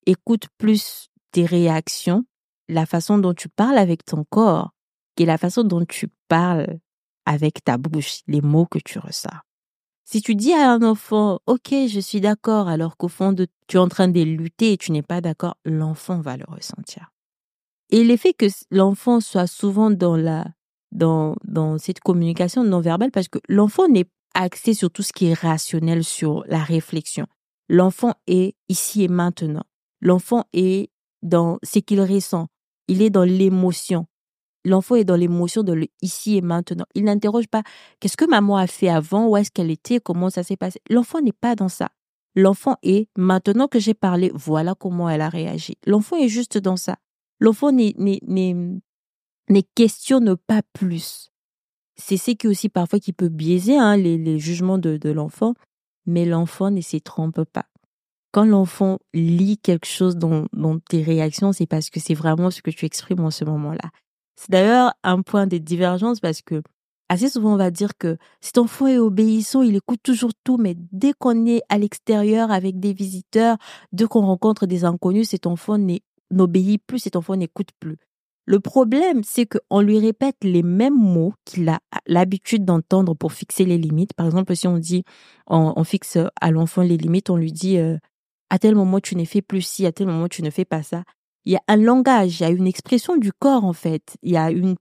écoute 0.10 0.48
plus 0.58 1.10
tes 1.32 1.45
réactions, 1.45 2.26
la 2.67 2.86
façon 2.86 3.17
dont 3.17 3.34
tu 3.34 3.50
parles 3.50 3.78
avec 3.78 4.06
ton 4.06 4.24
corps, 4.30 4.72
et 5.17 5.26
la 5.26 5.38
façon 5.38 5.63
dont 5.63 5.86
tu 5.86 6.08
parles 6.28 6.80
avec 7.26 7.63
ta 7.63 7.78
bouche, 7.78 8.22
les 8.28 8.41
mots 8.41 8.65
que 8.65 8.80
tu 8.80 9.00
ressors. 9.00 9.41
Si 10.06 10.22
tu 10.22 10.36
dis 10.36 10.54
à 10.54 10.72
un 10.72 10.82
enfant, 10.82 11.39
OK, 11.45 11.72
je 11.88 12.00
suis 12.00 12.22
d'accord, 12.22 12.67
alors 12.67 12.98
qu'au 12.98 13.10
fond 13.10 13.32
de, 13.32 13.48
tu 13.67 13.78
es 13.78 13.80
en 13.80 13.89
train 13.89 14.08
de 14.08 14.22
lutter 14.22 14.74
et 14.74 14.78
tu 14.78 14.91
n'es 14.91 15.04
pas 15.04 15.22
d'accord, 15.22 15.56
l'enfant 15.65 16.19
va 16.19 16.38
le 16.38 16.45
ressentir. 16.48 17.12
Et 17.91 18.04
l'effet 18.04 18.34
que 18.34 18.48
l'enfant 18.72 19.19
soit 19.19 19.45
souvent 19.45 19.91
dans 19.91 20.15
la, 20.15 20.48
dans, 20.91 21.36
dans 21.43 21.78
cette 21.78 22.00
communication 22.00 22.63
non 22.63 22.80
verbale, 22.80 23.12
parce 23.12 23.28
que 23.28 23.39
l'enfant 23.48 23.88
n'est 23.88 24.10
axé 24.34 24.74
sur 24.74 24.89
tout 24.89 25.04
ce 25.04 25.13
qui 25.13 25.28
est 25.28 25.39
rationnel, 25.39 26.04
sur 26.04 26.43
la 26.48 26.63
réflexion. 26.63 27.28
L'enfant 27.67 28.15
est 28.26 28.56
ici 28.67 29.04
et 29.04 29.08
maintenant. 29.08 29.63
L'enfant 30.02 30.46
est 30.54 30.90
dans 31.22 31.60
ce 31.64 31.80
qu'il 31.80 32.02
ressent. 32.02 32.48
Il 32.88 33.02
est 33.02 33.10
dans 33.10 33.24
l'émotion. 33.24 34.08
L'enfant 34.66 34.96
est 34.96 35.06
dans 35.06 35.16
l'émotion 35.16 35.64
de 35.64 35.74
le 35.74 35.88
ici 36.02 36.38
et 36.38 36.42
maintenant. 36.42 36.86
Il 36.96 37.06
n'interroge 37.06 37.48
pas 37.48 37.64
qu'est-ce 38.00 38.18
que 38.18 38.26
maman 38.26 38.58
a 38.58 38.68
fait 38.68 38.90
avant, 38.90 39.28
où 39.28 39.38
est-ce 39.38 39.52
qu'elle 39.52 39.72
était, 39.72 40.00
comment 40.00 40.30
ça 40.30 40.44
s'est 40.44 40.58
passé? 40.58 40.82
L'enfant 40.90 41.22
n'est 41.22 41.32
pas 41.32 41.56
dans 41.56 41.70
ça. 41.70 41.90
L'enfant 42.36 42.76
est 42.84 43.10
maintenant 43.18 43.68
que 43.68 43.80
j'ai 43.80 43.94
parlé, 43.94 44.32
voilà 44.34 44.76
comment 44.76 45.10
elle 45.10 45.22
a 45.22 45.30
réagi. 45.30 45.78
L'enfant 45.86 46.18
est 46.18 46.28
juste 46.28 46.58
dans 46.58 46.78
ça. 46.78 46.98
L'enfant 47.40 47.72
ne 47.72 49.62
questionne 49.76 50.36
pas 50.36 50.62
plus. 50.74 51.32
C'est 51.96 52.18
ce 52.18 52.32
qui 52.32 52.48
aussi 52.48 52.70
parfois 52.70 53.00
qui 53.00 53.14
peut 53.14 53.30
biaiser 53.30 53.78
hein, 53.78 53.98
les, 53.98 54.40
jugements 54.40 54.78
de 54.78 55.10
l'enfant, 55.10 55.54
mais 56.06 56.26
l'enfant 56.26 56.72
ne 56.72 56.82
se 56.82 56.98
trompe 56.98 57.44
pas 57.44 57.66
quand 58.32 58.46
l'enfant 58.46 59.00
lit 59.13 59.58
quelque 59.58 59.88
chose 59.88 60.15
dans, 60.15 60.48
tes 60.88 61.02
réactions, 61.02 61.52
c'est 61.52 61.65
parce 61.65 61.89
que 61.89 62.00
c'est 62.00 62.13
vraiment 62.13 62.52
ce 62.52 62.62
que 62.62 62.72
tu 62.72 62.86
exprimes 62.86 63.22
en 63.22 63.32
ce 63.32 63.46
moment-là. 63.46 63.89
C'est 64.36 64.52
d'ailleurs 64.52 64.94
un 65.04 65.22
point 65.22 65.48
de 65.48 65.58
divergence 65.58 66.20
parce 66.20 66.42
que 66.42 66.62
assez 67.10 67.30
souvent 67.30 67.54
on 67.54 67.58
va 67.58 67.72
dire 67.72 67.98
que 67.98 68.18
cet 68.39 68.58
enfant 68.58 68.88
est 68.88 69.00
obéissant, 69.00 69.63
il 69.63 69.76
écoute 69.76 70.00
toujours 70.04 70.32
tout, 70.44 70.58
mais 70.58 70.76
dès 70.92 71.13
qu'on 71.13 71.46
est 71.46 71.62
à 71.70 71.78
l'extérieur 71.78 72.52
avec 72.52 72.80
des 72.80 72.94
visiteurs, 72.94 73.58
dès 73.92 74.06
qu'on 74.06 74.26
rencontre 74.26 74.68
des 74.68 74.86
inconnus, 74.86 75.30
cet 75.30 75.48
enfant 75.48 75.78
n'obéit 76.32 76.82
plus, 76.86 77.00
cet 77.00 77.15
enfant 77.15 77.36
n'écoute 77.36 77.70
plus. 77.80 77.98
Le 78.46 78.60
problème, 78.60 79.24
c'est 79.24 79.46
qu'on 79.46 79.80
lui 79.82 80.00
répète 80.00 80.38
les 80.42 80.63
mêmes 80.63 80.98
mots 80.98 81.34
qu'il 81.46 81.70
a 81.70 81.80
l'habitude 82.08 82.65
d'entendre 82.65 83.13
pour 83.13 83.32
fixer 83.32 83.63
les 83.63 83.78
limites. 83.78 84.13
Par 84.13 84.26
exemple, 84.26 84.56
si 84.56 84.68
on 84.68 84.80
dit, 84.80 85.04
on, 85.46 85.84
fixe 85.84 86.18
à 86.42 86.50
l'enfant 86.50 86.82
les 86.82 86.98
limites, 86.98 87.30
on 87.30 87.36
lui 87.36 87.52
dit, 87.52 87.78
euh, 87.78 87.98
à 88.50 88.60
tel 88.60 88.76
moment 88.76 89.00
tu 89.00 89.16
ne 89.16 89.26
fais 89.26 89.42
plus 89.42 89.62
ci, 89.62 89.86
à 89.86 89.92
tel 89.92 90.08
moment 90.08 90.28
tu 90.28 90.44
ne 90.44 90.50
fais 90.50 90.66
pas 90.66 90.84
ça. 90.84 91.04
il 91.46 91.54
y 91.54 91.56
a 91.56 91.62
un 91.68 91.78
langage, 91.78 92.40
il 92.40 92.44
y 92.44 92.46
a 92.46 92.50
une 92.50 92.68
expression 92.68 93.18
du 93.18 93.32
corps 93.32 93.66
en 93.66 93.74
fait, 93.74 94.18
il 94.22 94.32
y 94.32 94.38
a 94.38 94.52
une, 94.52 94.76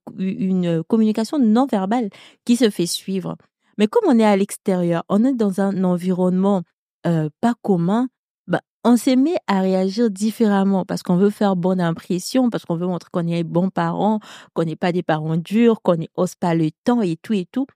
communication 0.89 1.39
non 1.39 1.67
verbale 1.67 2.11
qui 2.45 2.57
se 2.57 2.71
fait 2.71 2.87
suivre. 2.87 3.37
Mais 3.79 3.87
comme 3.87 4.05
on 4.09 4.19
est 4.19 4.25
à 4.25 4.37
l'extérieur, 4.37 5.05
on 5.09 5.25
est 5.25 5.35
dans 5.35 5.61
un 5.61 5.85
environnement 5.85 6.63
euh, 7.07 7.29
pas 7.41 7.55
commun, 7.63 8.09
bah, 8.49 8.61
on 8.85 8.97
s'est 8.97 9.17
mis 9.17 9.37
à 9.47 9.61
réagir 9.61 10.11
différemment 10.11 10.85
parce 10.85 11.03
qu'on 11.03 11.17
veut 11.17 11.31
faire 11.31 11.55
bonne 11.55 11.81
impression, 11.81 12.51
parce 12.51 12.65
qu'on 12.65 12.77
veut 12.77 12.87
montrer 12.87 13.09
qu'on 13.13 13.27
est 13.27 13.45
bons 13.45 13.71
parents, 13.71 14.19
qu'on 14.55 14.65
n'est 14.65 14.77
pas 14.77 14.91
des 14.91 15.05
parents 15.05 15.37
durs, 15.37 15.81
qu'on 15.83 15.97
n'ose 15.97 16.35
pas 16.35 16.55
le 16.55 16.71
temps 16.85 17.03
et 17.03 17.17
tout 17.17 17.35
et 17.35 17.47
tout. 17.51 17.67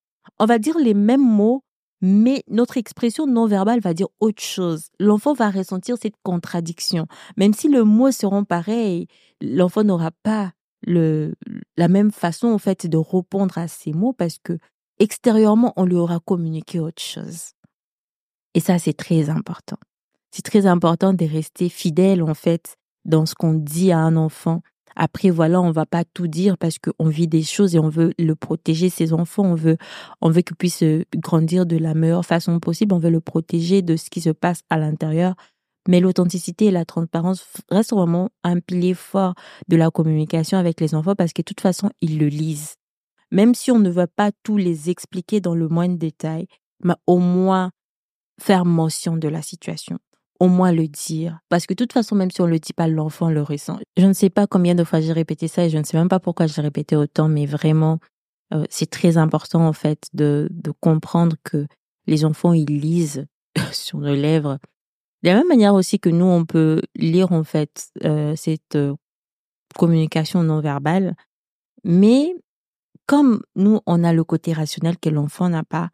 On 0.41 0.47
va 0.47 0.59
dire 0.59 0.77
les 0.79 0.95
mêmes 0.95 1.25
mots, 1.25 1.63
mais 2.03 2.43
notre 2.49 2.77
expression 2.77 3.27
non 3.27 3.47
verbale 3.47 3.81
va 3.81 3.95
dire 3.95 4.09
autre 4.21 4.43
chose. 4.43 4.89
L'enfant 4.99 5.33
va 5.33 5.51
ressentir 5.51 5.97
cette 5.97 6.17
contradiction. 6.25 7.07
Même 7.37 7.55
si 7.55 7.69
le 7.69 7.85
mot 7.85 8.11
seront 8.11 8.45
pareils, 8.45 9.07
l'enfant 9.41 9.85
n'aura 9.85 10.11
pas 10.23 10.53
le, 10.85 11.35
la 11.77 11.87
même 11.87 12.11
façon, 12.11 12.49
en 12.49 12.59
fait, 12.59 12.89
de 12.89 12.97
répondre 12.97 13.57
à 13.57 13.69
ces 13.69 13.93
mots 13.93 14.13
parce 14.13 14.39
que 14.43 14.59
extérieurement, 14.99 15.73
on 15.77 15.85
lui 15.85 15.95
aura 15.95 16.19
communiqué 16.19 16.81
autre 16.81 17.01
chose. 17.01 17.53
Et 18.55 18.61
ça, 18.61 18.81
c'est 18.81 18.93
très 18.93 19.31
important. 19.31 19.79
C'est 20.33 20.45
très 20.45 20.67
important 20.67 21.13
de 21.15 21.25
rester 21.25 21.69
fidèle, 21.69 22.23
en 22.23 22.35
fait, 22.35 22.77
dans 23.05 23.27
ce 23.27 23.35
qu'on 23.35 23.55
dit 23.55 23.93
à 23.93 23.99
un 23.99 24.17
enfant. 24.17 24.61
Après, 24.97 25.31
voilà, 25.31 25.61
on 25.61 25.71
va 25.71 25.87
pas 25.87 26.05
tout 26.05 26.27
dire 26.27 26.59
parce 26.59 26.79
qu'on 26.79 27.09
vit 27.09 27.29
des 27.29 27.43
choses 27.43 27.75
et 27.75 27.79
on 27.79 27.89
veut 27.89 28.13
le 28.19 28.35
protéger, 28.35 28.89
ses 28.89 29.13
enfants. 29.13 29.45
On 29.45 29.55
veut, 29.55 29.77
on 30.21 30.31
veut 30.31 30.43
qu'il 30.43 30.57
puisse 30.57 30.85
grandir 31.17 31.67
de 31.67 31.77
la 31.77 31.95
meilleure 31.95 32.27
façon 32.27 32.59
possible. 32.61 32.95
On 32.95 32.99
veut 32.99 33.11
le 33.11 33.21
protéger 33.21 33.83
de 33.83 33.97
ce 33.97 34.11
qui 34.11 34.21
se 34.21 34.31
passe 34.31 34.63
à 34.71 34.79
l'intérieur. 34.79 35.35
Mais 35.89 36.01
l'authenticité 36.01 36.67
et 36.67 36.71
la 36.71 36.85
transparence 36.85 37.45
restent 37.71 37.93
vraiment 37.93 38.31
un 38.45 38.61
pilier 38.61 38.95
fort 38.95 39.35
de 39.69 39.77
la 39.77 39.91
communication 39.91 40.59
avec 40.59 40.81
les 40.81 40.95
enfants 40.95 41.17
parce 41.17 41.33
que 41.33 41.43
de 41.43 41.47
toute 41.47 41.61
façon, 41.61 41.91
ils 42.01 42.19
le 42.19 42.29
lisent. 42.29 42.77
Même 43.33 43.55
si 43.55 43.71
on 43.71 43.79
ne 43.79 43.91
va 43.91 44.07
pas 44.07 44.31
tout 44.43 44.57
les 44.57 44.91
expliquer 44.91 45.41
dans 45.41 45.55
le 45.55 45.69
moindre 45.69 45.97
détail, 45.97 46.47
mais 46.85 46.95
au 47.07 47.19
moins 47.19 47.71
faire 48.41 48.65
mention 48.65 49.17
de 49.17 49.29
la 49.29 49.43
situation 49.43 49.99
au 50.43 50.49
moins 50.49 50.73
le 50.73 50.89
dire. 50.89 51.39
Parce 51.49 51.67
que 51.67 51.73
de 51.73 51.77
toute 51.77 51.93
façon, 51.93 52.17
même 52.17 52.33
si 52.33 52.41
on 52.41 52.47
le 52.47 52.59
dit 52.59 52.73
pas, 52.73 52.89
l'enfant 52.89 53.31
le 53.31 53.43
ressent. 53.43 53.79
Je 53.97 54.05
ne 54.05 54.13
sais 54.13 54.29
pas 54.29 54.49
combien 54.49 54.75
de 54.75 54.83
fois 54.83 55.01
j'ai 55.01 55.13
répété 55.13 55.47
ça 55.47 55.65
et 55.65 55.71
je 55.71 55.79
ne 55.79 55.85
sais 55.85 55.97
même 55.97 56.09
pas 56.09 56.19
pourquoi 56.19 56.49
j'ai 56.49 56.61
répété 56.61 56.97
autant, 56.97 57.29
mais 57.29 57.47
vraiment, 57.47 58.01
euh, 58.53 58.65
c'est 58.69 58.91
très 58.91 59.19
important 59.19 59.65
en 59.65 59.73
fait 59.73 60.09
de, 60.15 60.49
de 60.51 60.73
comprendre 60.73 61.37
que 61.45 61.69
les 62.09 62.25
enfants, 62.25 62.55
ils 62.55 62.81
lisent 62.81 63.25
sur 63.71 63.99
nos 63.99 64.17
lèvres. 64.17 64.59
De 65.23 65.29
la 65.29 65.37
même 65.37 65.47
manière 65.47 65.75
aussi 65.75 66.01
que 66.01 66.09
nous, 66.09 66.27
on 66.27 66.45
peut 66.45 66.83
lire 66.97 67.31
en 67.31 67.45
fait 67.45 67.91
euh, 68.05 68.35
cette 68.35 68.75
euh, 68.75 68.97
communication 69.79 70.43
non 70.43 70.61
verbale, 70.61 71.15
mais 71.85 72.35
comme 73.07 73.43
nous, 73.55 73.79
on 73.87 74.03
a 74.03 74.13
le 74.13 74.25
côté 74.25 74.53
rationnel 74.53 74.99
que 74.99 75.09
l'enfant 75.09 75.49
n'a 75.49 75.63
pas, 75.63 75.91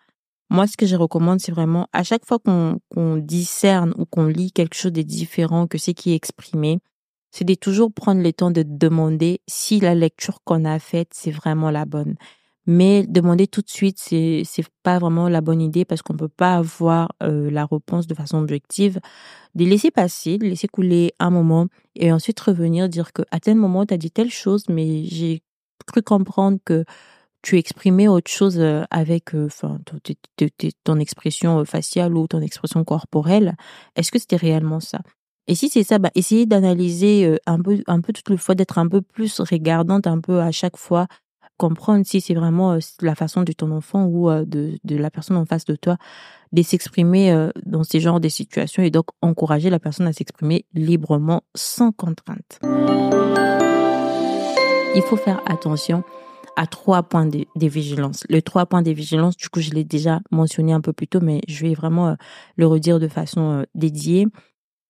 moi, 0.50 0.66
ce 0.66 0.76
que 0.76 0.86
je 0.86 0.96
recommande, 0.96 1.40
c'est 1.40 1.52
vraiment 1.52 1.88
à 1.92 2.02
chaque 2.02 2.24
fois 2.24 2.38
qu'on 2.38 3.16
discerne 3.18 3.92
ou 3.98 4.06
qu'on 4.06 4.26
lit 4.26 4.50
quelque 4.52 4.74
chose 4.74 4.92
de 4.92 5.02
différent 5.02 5.66
que 5.66 5.78
ce 5.78 5.90
qui 5.90 6.12
est 6.12 6.14
exprimé, 6.14 6.78
c'est 7.30 7.44
de 7.44 7.54
toujours 7.54 7.92
prendre 7.92 8.22
le 8.22 8.32
temps 8.32 8.50
de 8.50 8.64
demander 8.66 9.40
si 9.46 9.80
la 9.80 9.94
lecture 9.94 10.40
qu'on 10.44 10.64
a 10.64 10.78
faite, 10.78 11.08
c'est 11.12 11.30
vraiment 11.30 11.70
la 11.70 11.84
bonne. 11.84 12.14
Mais 12.66 13.06
demander 13.06 13.46
tout 13.46 13.62
de 13.62 13.70
suite, 13.70 13.98
c'est 13.98 14.42
c'est 14.44 14.64
pas 14.82 14.98
vraiment 14.98 15.28
la 15.28 15.40
bonne 15.40 15.62
idée 15.62 15.84
parce 15.86 16.02
qu'on 16.02 16.16
peut 16.16 16.28
pas 16.28 16.56
avoir 16.56 17.12
euh, 17.22 17.50
la 17.50 17.64
réponse 17.64 18.06
de 18.06 18.14
façon 18.14 18.38
objective. 18.38 19.00
De 19.54 19.64
laisser 19.64 19.90
passer, 19.90 20.38
de 20.38 20.44
laisser 20.46 20.68
couler 20.68 21.14
un 21.18 21.30
moment 21.30 21.66
et 21.96 22.12
ensuite 22.12 22.38
revenir 22.40 22.88
dire 22.90 23.12
que 23.14 23.22
à 23.30 23.40
tel 23.40 23.56
moment 23.56 23.86
tu 23.86 23.94
as 23.94 23.98
dit 23.98 24.10
telle 24.10 24.30
chose, 24.30 24.64
mais 24.68 25.04
j'ai 25.04 25.42
cru 25.86 26.02
comprendre 26.02 26.58
que 26.64 26.84
tu 27.42 27.56
exprimais 27.58 28.08
autre 28.08 28.30
chose 28.30 28.58
euh, 28.58 28.84
avec 28.90 29.34
euh, 29.34 29.46
enfin 29.46 29.78
ton 30.84 30.98
expression 30.98 31.60
euh, 31.60 31.64
faciale 31.64 32.16
ou 32.16 32.26
ton 32.26 32.40
expression 32.40 32.84
corporelle 32.84 33.54
est-ce 33.96 34.10
que 34.10 34.18
c'était 34.18 34.36
réellement 34.36 34.80
ça? 34.80 35.00
Et 35.46 35.54
si 35.54 35.68
c'est 35.68 35.84
ça 35.84 35.98
bah 35.98 36.10
essayez 36.14 36.46
d'analyser 36.46 37.38
un 37.46 37.58
peu 37.60 37.82
un 37.86 38.02
peu 38.02 38.12
toute 38.12 38.28
le 38.28 38.36
fois 38.36 38.54
d'être 38.54 38.76
un 38.76 38.86
peu 38.86 39.00
plus 39.00 39.40
regardante 39.40 40.06
un 40.06 40.20
peu 40.20 40.40
à 40.40 40.50
chaque 40.50 40.76
fois 40.76 41.06
comprendre 41.56 42.04
si 42.04 42.20
c'est 42.20 42.34
vraiment 42.34 42.78
la 43.00 43.14
façon 43.14 43.44
de 43.44 43.52
ton 43.52 43.70
enfant 43.70 44.04
ou 44.04 44.28
de, 44.30 44.78
de 44.84 44.96
la 44.96 45.10
personne 45.10 45.38
en 45.38 45.46
face 45.46 45.64
de 45.64 45.74
toi 45.74 45.96
de 46.52 46.60
s'exprimer 46.60 47.48
dans 47.64 47.82
ces 47.82 47.98
genres 47.98 48.20
de 48.20 48.28
situations 48.28 48.82
et 48.82 48.90
donc 48.90 49.06
encourager 49.22 49.70
la 49.70 49.78
personne 49.78 50.06
à 50.06 50.12
s'exprimer 50.12 50.66
librement 50.74 51.42
sans 51.54 51.92
contrainte. 51.92 52.60
Il 54.94 55.02
faut 55.02 55.16
faire 55.16 55.40
attention 55.46 56.04
à 56.58 56.66
trois 56.66 57.04
points 57.04 57.26
de, 57.26 57.46
vigilance. 57.54 58.24
Le 58.28 58.42
trois 58.42 58.66
points 58.66 58.82
de 58.82 58.90
vigilance, 58.90 59.36
du 59.36 59.48
coup, 59.48 59.60
je 59.60 59.70
l'ai 59.70 59.84
déjà 59.84 60.20
mentionné 60.32 60.72
un 60.72 60.80
peu 60.80 60.92
plus 60.92 61.06
tôt, 61.06 61.20
mais 61.20 61.40
je 61.46 61.64
vais 61.64 61.74
vraiment 61.74 62.08
euh, 62.08 62.14
le 62.56 62.66
redire 62.66 62.98
de 62.98 63.06
façon 63.06 63.60
euh, 63.60 63.62
dédiée. 63.76 64.26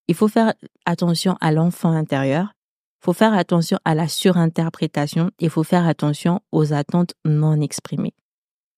Il 0.08 0.14
faut 0.14 0.28
faire 0.28 0.54
attention 0.86 1.36
à 1.42 1.52
l'enfant 1.52 1.90
intérieur. 1.90 2.54
Il 3.02 3.04
faut 3.04 3.12
faire 3.12 3.34
attention 3.34 3.78
à 3.84 3.94
la 3.94 4.08
surinterprétation. 4.08 5.30
Il 5.40 5.50
faut 5.50 5.62
faire 5.62 5.86
attention 5.86 6.40
aux 6.52 6.72
attentes 6.72 7.12
non 7.26 7.60
exprimées. 7.60 8.14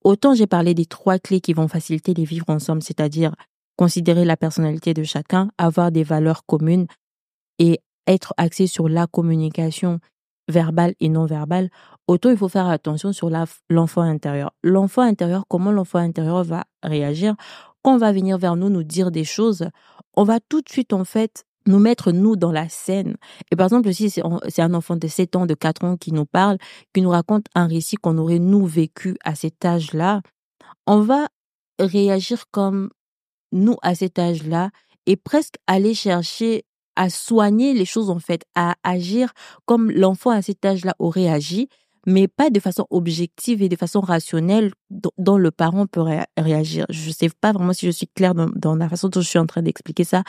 Autant 0.02 0.34
j'ai 0.34 0.48
parlé 0.48 0.74
des 0.74 0.86
trois 0.86 1.20
clés 1.20 1.40
qui 1.40 1.52
vont 1.52 1.68
faciliter 1.68 2.12
les 2.12 2.24
vivre 2.24 2.50
ensemble, 2.50 2.82
c'est-à-dire 2.82 3.36
considérer 3.76 4.24
la 4.24 4.36
personnalité 4.36 4.94
de 4.94 5.04
chacun, 5.04 5.50
avoir 5.58 5.92
des 5.92 6.02
valeurs 6.02 6.44
communes 6.44 6.88
et 7.60 7.78
être 8.08 8.34
axé 8.36 8.66
sur 8.66 8.88
la 8.88 9.06
communication 9.06 10.00
verbal 10.50 10.94
et 11.00 11.08
non 11.08 11.26
verbal, 11.26 11.70
autant 12.06 12.30
il 12.30 12.36
faut 12.36 12.48
faire 12.48 12.66
attention 12.66 13.12
sur 13.12 13.30
l'enfant 13.70 14.02
intérieur. 14.02 14.52
L'enfant 14.62 15.02
intérieur, 15.02 15.44
comment 15.48 15.72
l'enfant 15.72 15.98
intérieur 15.98 16.44
va 16.44 16.64
réagir? 16.82 17.34
Quand 17.82 17.94
on 17.94 17.98
va 17.98 18.12
venir 18.12 18.36
vers 18.36 18.56
nous 18.56 18.68
nous 18.68 18.82
dire 18.82 19.10
des 19.10 19.24
choses, 19.24 19.68
on 20.16 20.24
va 20.24 20.38
tout 20.40 20.60
de 20.60 20.68
suite 20.68 20.92
en 20.92 21.04
fait 21.04 21.44
nous 21.66 21.78
mettre 21.78 22.10
nous 22.10 22.36
dans 22.36 22.52
la 22.52 22.68
scène. 22.68 23.16
Et 23.50 23.56
par 23.56 23.66
exemple, 23.66 23.92
si 23.92 24.10
c'est 24.10 24.62
un 24.62 24.74
enfant 24.74 24.96
de 24.96 25.06
7 25.06 25.36
ans, 25.36 25.46
de 25.46 25.54
4 25.54 25.84
ans 25.84 25.96
qui 25.96 26.12
nous 26.12 26.26
parle, 26.26 26.58
qui 26.94 27.02
nous 27.02 27.10
raconte 27.10 27.46
un 27.54 27.66
récit 27.66 27.96
qu'on 27.96 28.18
aurait 28.18 28.38
nous 28.38 28.66
vécu 28.66 29.16
à 29.24 29.34
cet 29.34 29.64
âge-là, 29.64 30.22
on 30.86 31.00
va 31.00 31.28
réagir 31.78 32.44
comme 32.50 32.90
nous 33.52 33.76
à 33.82 33.94
cet 33.94 34.18
âge-là 34.18 34.70
et 35.06 35.16
presque 35.16 35.56
aller 35.66 35.94
chercher 35.94 36.64
à 37.00 37.08
soigner 37.08 37.72
les 37.72 37.86
choses 37.86 38.10
en 38.10 38.18
fait, 38.18 38.44
à 38.54 38.74
agir 38.82 39.32
comme 39.64 39.90
l'enfant 39.90 40.28
à 40.28 40.42
cet 40.42 40.62
âge-là 40.66 40.94
aurait 40.98 41.30
agi, 41.30 41.70
mais 42.06 42.28
pas 42.28 42.50
de 42.50 42.60
façon 42.60 42.86
objective 42.90 43.62
et 43.62 43.70
de 43.70 43.76
façon 43.76 44.00
rationnelle 44.00 44.72
dont 44.90 45.38
le 45.38 45.50
parent 45.50 45.86
peut 45.86 46.04
réagir. 46.36 46.84
Je 46.90 47.08
ne 47.08 47.14
sais 47.14 47.30
pas 47.40 47.52
vraiment 47.52 47.72
si 47.72 47.86
je 47.86 47.90
suis 47.90 48.06
claire 48.06 48.34
dans, 48.34 48.76
la 48.76 48.86
façon 48.90 49.08
dont 49.08 49.22
je 49.22 49.28
suis 49.28 49.38
en 49.38 49.46
train 49.46 49.62
d'expliquer 49.62 50.04
ça. 50.04 50.22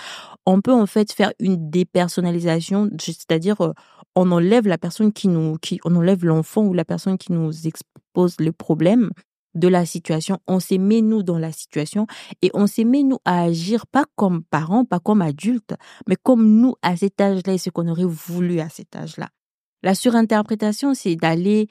On 0.46 0.62
peut 0.62 0.72
en 0.72 0.86
fait 0.86 1.12
faire 1.12 1.34
une 1.40 1.70
dépersonnalisation, 1.70 2.90
c'est-à-dire 2.98 3.60
euh, 3.60 3.74
on 4.16 4.32
enlève 4.32 4.66
la 4.66 4.78
personne 4.78 5.12
qui 5.12 5.28
nous, 5.28 5.58
on 5.84 5.96
enlève 5.98 6.24
l'enfant 6.24 6.64
ou 6.64 6.74
la 6.74 6.86
personne 6.86 7.18
qui 7.18 7.34
nous 7.34 7.68
expose 7.68 8.40
le 8.40 8.54
problème 8.54 9.10
de 9.56 9.68
la 9.68 9.86
situation, 9.86 10.40
on 10.48 10.60
s'est 10.60 10.78
mis 10.78 11.02
nous 11.02 11.24
dans 11.24 11.38
la 11.38 11.52
situation 11.52 12.08
et 12.42 12.52
on 12.54 12.68
s'est 12.68 12.84
mis 12.84 13.04
nous 13.04 13.20
à 13.26 13.44
agir 13.44 13.86
pas 13.88 14.06
comme 14.16 14.44
parents, 14.44 14.86
pas 14.86 15.00
comme 15.00 15.22
adultes, 15.22 15.76
mais 16.08 16.16
comme 16.16 16.60
nous 16.60 16.76
à 16.82 16.96
cet 16.96 17.20
âge-là 17.20 17.54
et 17.54 17.58
ce 17.58 17.70
qu'on 17.70 17.88
aurait 17.88 18.06
voulu 18.06 18.60
à 18.60 18.70
cet 18.70 18.96
âge-là. 18.96 19.30
La 19.84 19.96
surinterprétation, 19.96 20.94
c'est 20.94 21.16
d'aller 21.16 21.68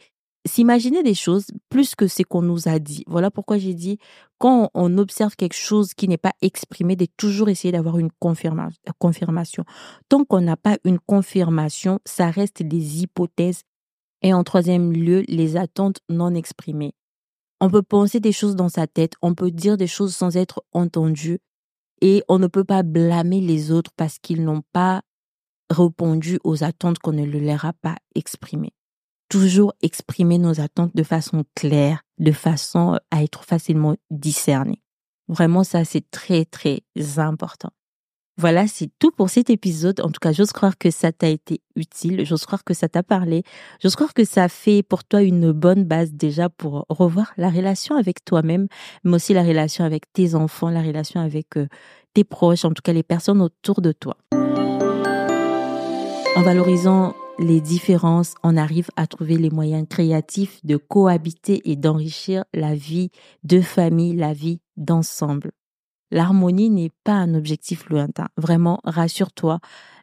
s'imaginer 0.47 1.03
des 1.03 1.15
choses 1.15 1.47
plus 1.69 1.95
que 1.95 2.07
ce 2.07 2.23
qu'on 2.23 2.43
nous 2.43 2.69
a 2.69 2.79
dit. 2.79 3.05
Voilà 3.07 3.31
pourquoi 3.31 3.59
j'ai 3.59 3.75
dit, 3.75 3.99
quand 4.39 4.71
on 4.75 4.99
observe 4.99 5.37
quelque 5.37 5.57
chose 5.57 5.95
qui 5.95 6.09
n'est 6.09 6.17
pas 6.19 6.33
exprimé, 6.41 6.97
de 6.97 7.07
toujours 7.17 7.49
essayer 7.51 7.73
d'avoir 7.73 7.99
une 7.99 8.11
confirmation. 8.19 9.65
Tant 10.09 10.25
qu'on 10.25 10.41
n'a 10.41 10.57
pas 10.57 10.79
une 10.85 10.99
confirmation, 10.99 12.01
ça 12.05 12.31
reste 12.31 12.63
des 12.63 13.03
hypothèses. 13.03 13.63
Et 14.23 14.35
en 14.35 14.45
troisième 14.45 14.93
lieu, 14.93 15.25
les 15.29 15.57
attentes 15.57 16.01
non 16.09 16.35
exprimées. 16.35 16.95
On 17.61 17.71
peut 17.71 17.83
penser 17.83 18.21
des 18.21 18.33
choses 18.33 18.57
dans 18.57 18.69
sa 18.69 18.87
tête, 18.87 19.15
on 19.23 19.35
peut 19.35 19.51
dire 19.51 19.77
des 19.77 19.87
choses 19.87 20.17
sans 20.17 20.37
être 20.37 20.65
entendu 20.73 21.41
et 22.01 22.23
on 22.29 22.39
ne 22.39 22.47
peut 22.47 22.65
pas 22.65 22.83
blâmer 22.83 23.41
les 23.41 23.71
autres 23.71 23.91
parce 23.97 24.19
qu'ils 24.19 24.45
n'ont 24.45 24.63
pas 24.73 25.03
répondu 25.69 26.39
aux 26.43 26.65
attentes 26.65 26.99
qu'on 26.99 27.13
ne 27.13 27.25
leur 27.25 27.65
a 27.65 27.73
pas 27.73 27.97
exprimées. 28.15 28.73
Toujours 29.29 29.75
exprimer 29.83 30.39
nos 30.39 30.61
attentes 30.61 30.97
de 30.97 31.03
façon 31.03 31.45
claire, 31.55 32.03
de 32.19 32.33
façon 32.33 32.99
à 33.11 33.23
être 33.23 33.45
facilement 33.45 33.97
discerné. 34.11 34.83
Vraiment, 35.29 35.63
ça, 35.63 35.85
c'est 35.85 36.11
très, 36.11 36.45
très 36.45 36.83
important. 37.17 37.71
Voilà, 38.41 38.67
c'est 38.67 38.89
tout 38.99 39.11
pour 39.11 39.29
cet 39.29 39.51
épisode. 39.51 40.01
En 40.01 40.09
tout 40.09 40.19
cas, 40.19 40.33
j'ose 40.33 40.53
croire 40.53 40.79
que 40.79 40.91
ça 40.91 41.13
t'a 41.13 41.29
été 41.29 41.61
utile. 41.77 42.25
J'ose 42.25 42.47
croire 42.47 42.65
que 42.65 42.73
ça 42.73 42.89
t'a 42.89 43.03
parlé. 43.03 43.43
J'ose 43.83 43.95
croire 43.97 44.15
que 44.15 44.25
ça 44.25 44.49
fait 44.49 44.83
pour 44.83 45.05
toi 45.05 45.21
une 45.21 45.53
bonne 45.53 45.85
base 45.85 46.15
déjà 46.15 46.49
pour 46.49 46.87
revoir 46.89 47.35
la 47.37 47.51
relation 47.51 47.97
avec 47.97 48.25
toi-même, 48.25 48.67
mais 49.05 49.17
aussi 49.17 49.35
la 49.35 49.43
relation 49.43 49.85
avec 49.85 50.11
tes 50.15 50.35
enfants, 50.35 50.71
la 50.71 50.81
relation 50.81 51.21
avec 51.21 51.59
euh, 51.59 51.67
tes 52.15 52.25
proches, 52.25 52.65
en 52.65 52.71
tout 52.71 52.81
cas 52.83 52.95
les 52.95 53.03
personnes 53.03 53.43
autour 53.43 53.83
de 53.83 53.93
toi. 53.93 54.17
En 56.35 56.41
valorisant 56.43 57.15
les 57.39 57.61
différences, 57.61 58.37
on 58.43 58.57
arrive 58.57 58.89
à 58.97 59.07
trouver 59.07 59.37
les 59.37 59.51
moyens 59.51 59.87
créatifs 59.87 60.65
de 60.65 60.79
cohabiter 60.79 61.61
et 61.71 61.77
d'enrichir 61.77 62.47
la 62.55 62.75
vie 62.75 63.11
de 63.45 63.61
famille, 63.61 64.17
la 64.17 64.33
vie 64.33 64.61
d'ensemble. 64.79 65.51
L'harmonie 66.11 66.71
n'est 66.71 66.93
pas 67.05 67.15
un 67.15 67.35
objectif 67.35 67.89
lointain. 67.89 68.29
Vraiment, 68.37 68.81
rassure-toi, 68.85 69.61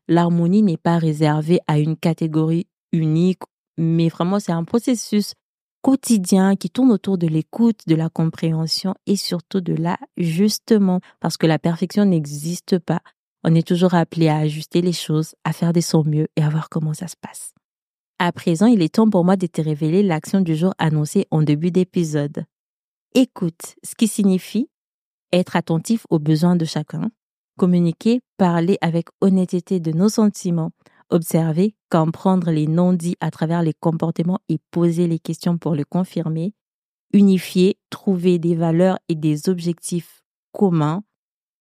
l'harmonie 0.07 0.63
n'est 0.63 0.77
pas 0.77 0.97
réservée 0.97 1.59
à 1.67 1.79
une 1.79 1.97
catégorie 1.97 2.67
unique, 2.91 3.41
mais 3.77 4.09
vraiment 4.09 4.39
c'est 4.39 4.51
un 4.51 4.63
processus 4.63 5.33
quotidien 5.81 6.55
qui 6.55 6.69
tourne 6.69 6.91
autour 6.91 7.17
de 7.17 7.27
l'écoute, 7.27 7.81
de 7.87 7.95
la 7.95 8.09
compréhension 8.09 8.95
et 9.05 9.15
surtout 9.15 9.61
de 9.61 9.73
l'ajustement 9.73 10.99
parce 11.19 11.37
que 11.37 11.47
la 11.47 11.59
perfection 11.59 12.05
n'existe 12.05 12.79
pas. 12.79 13.01
On 13.43 13.55
est 13.55 13.67
toujours 13.67 13.93
appelé 13.93 14.27
à 14.27 14.37
ajuster 14.37 14.81
les 14.81 14.93
choses, 14.93 15.35
à 15.43 15.53
faire 15.53 15.73
de 15.73 15.79
son 15.79 16.03
mieux 16.03 16.27
et 16.35 16.43
à 16.43 16.49
voir 16.49 16.69
comment 16.69 16.93
ça 16.93 17.07
se 17.07 17.15
passe. 17.21 17.53
À 18.19 18.31
présent, 18.31 18.65
il 18.65 18.81
est 18.81 18.95
temps 18.95 19.09
pour 19.09 19.23
moi 19.23 19.37
de 19.37 19.45
te 19.47 19.61
révéler 19.61 20.03
l'action 20.03 20.41
du 20.41 20.55
jour 20.55 20.73
annoncée 20.79 21.27
en 21.29 21.43
début 21.43 21.71
d'épisode. 21.71 22.45
Écoute, 23.13 23.75
ce 23.83 23.95
qui 23.95 24.07
signifie 24.07 24.67
être 25.31 25.55
attentif 25.55 26.05
aux 26.09 26.19
besoins 26.19 26.55
de 26.55 26.65
chacun, 26.65 27.09
communiquer, 27.57 28.21
parler 28.37 28.77
avec 28.81 29.07
honnêteté 29.21 29.79
de 29.79 29.91
nos 29.91 30.09
sentiments, 30.09 30.71
observer, 31.09 31.75
comprendre 31.89 32.51
les 32.51 32.67
non-dits 32.67 33.17
à 33.19 33.31
travers 33.31 33.61
les 33.61 33.73
comportements 33.73 34.39
et 34.49 34.59
poser 34.71 35.07
les 35.07 35.19
questions 35.19 35.57
pour 35.57 35.75
le 35.75 35.85
confirmer, 35.85 36.53
unifier, 37.13 37.77
trouver 37.89 38.39
des 38.39 38.55
valeurs 38.55 38.99
et 39.09 39.15
des 39.15 39.49
objectifs 39.49 40.23
communs, 40.51 41.03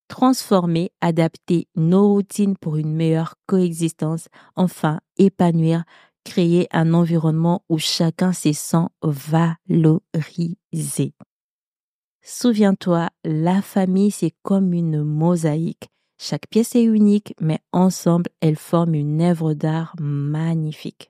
transformer, 0.07 0.91
adapter 1.01 1.67
nos 1.75 2.07
routines 2.07 2.57
pour 2.57 2.77
une 2.77 2.93
meilleure 2.93 3.35
coexistence, 3.45 4.29
enfin 4.55 4.99
épanouir, 5.17 5.83
créer 6.23 6.67
un 6.71 6.93
environnement 6.93 7.63
où 7.69 7.77
chacun 7.77 8.33
se 8.33 8.53
sent 8.53 8.87
valorisé. 9.01 10.01
Souviens-toi, 12.29 13.07
la 13.23 13.61
famille, 13.61 14.11
c'est 14.11 14.33
comme 14.43 14.73
une 14.73 15.01
mosaïque. 15.01 15.87
Chaque 16.19 16.45
pièce 16.49 16.75
est 16.75 16.83
unique, 16.83 17.33
mais 17.39 17.59
ensemble, 17.71 18.29
elles 18.41 18.57
forment 18.57 18.95
une 18.95 19.21
œuvre 19.21 19.53
d'art 19.53 19.95
magnifique. 19.97 21.09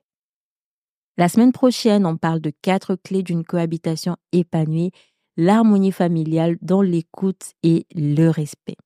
La 1.16 1.28
semaine 1.28 1.50
prochaine, 1.50 2.06
on 2.06 2.16
parle 2.16 2.38
de 2.38 2.52
quatre 2.62 2.94
clés 2.94 3.24
d'une 3.24 3.42
cohabitation 3.42 4.16
épanouie, 4.30 4.92
l'harmonie 5.36 5.90
familiale 5.90 6.56
dans 6.62 6.82
l'écoute 6.82 7.50
et 7.64 7.88
le 7.96 8.28
respect. 8.28 8.76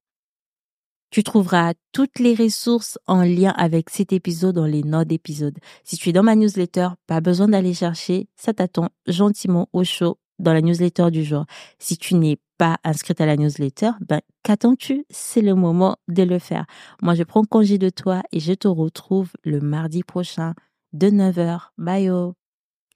Tu 1.11 1.25
trouveras 1.25 1.75
toutes 1.92 2.18
les 2.18 2.35
ressources 2.35 2.99
en 3.07 3.25
lien 3.25 3.51
avec 3.59 3.90
cet 3.90 4.14
épisode 4.14 4.55
dans 4.55 4.64
les 4.64 4.85
notes 4.85 5.09
d'épisode. 5.09 5.59
Si 5.85 5.99
tu 5.99 6.09
es 6.09 6.12
dans 6.12 6.23
ma 6.23 6.35
newsletter, 6.35 6.88
pas 7.07 7.21
besoin 7.21 7.49
d'aller 7.49 7.75
chercher, 7.75 8.27
ça 8.37 8.55
t'attend 8.55 8.88
gentiment 9.07 9.68
au 9.75 9.85
chaud 9.85 10.16
dans 10.38 10.53
la 10.53 10.61
newsletter 10.61 11.11
du 11.11 11.25
jour. 11.25 11.45
Si 11.79 11.97
tu 11.97 12.14
n'es 12.14 12.38
pas 12.59 12.77
inscrite 12.85 13.21
à 13.21 13.27
la 13.27 13.37
newsletter, 13.37 13.90
ben, 14.01 14.21
qu'attends-tu? 14.42 15.05
C'est 15.11 15.40
le 15.40 15.55
moment 15.55 15.97
de 16.09 16.23
le 16.23 16.38
faire. 16.38 16.66
Moi, 17.01 17.14
je 17.14 17.23
prends 17.23 17.45
congé 17.45 17.79
de 17.79 17.90
toi 17.90 18.23
et 18.33 18.40
je 18.40 18.53
te 18.53 18.68
retrouve 18.68 19.31
le 19.45 19.61
mardi 19.61 20.03
prochain 20.03 20.55
de 20.92 21.09
9h. 21.09 21.71
Bye 21.79 22.11
oh. 22.11 22.35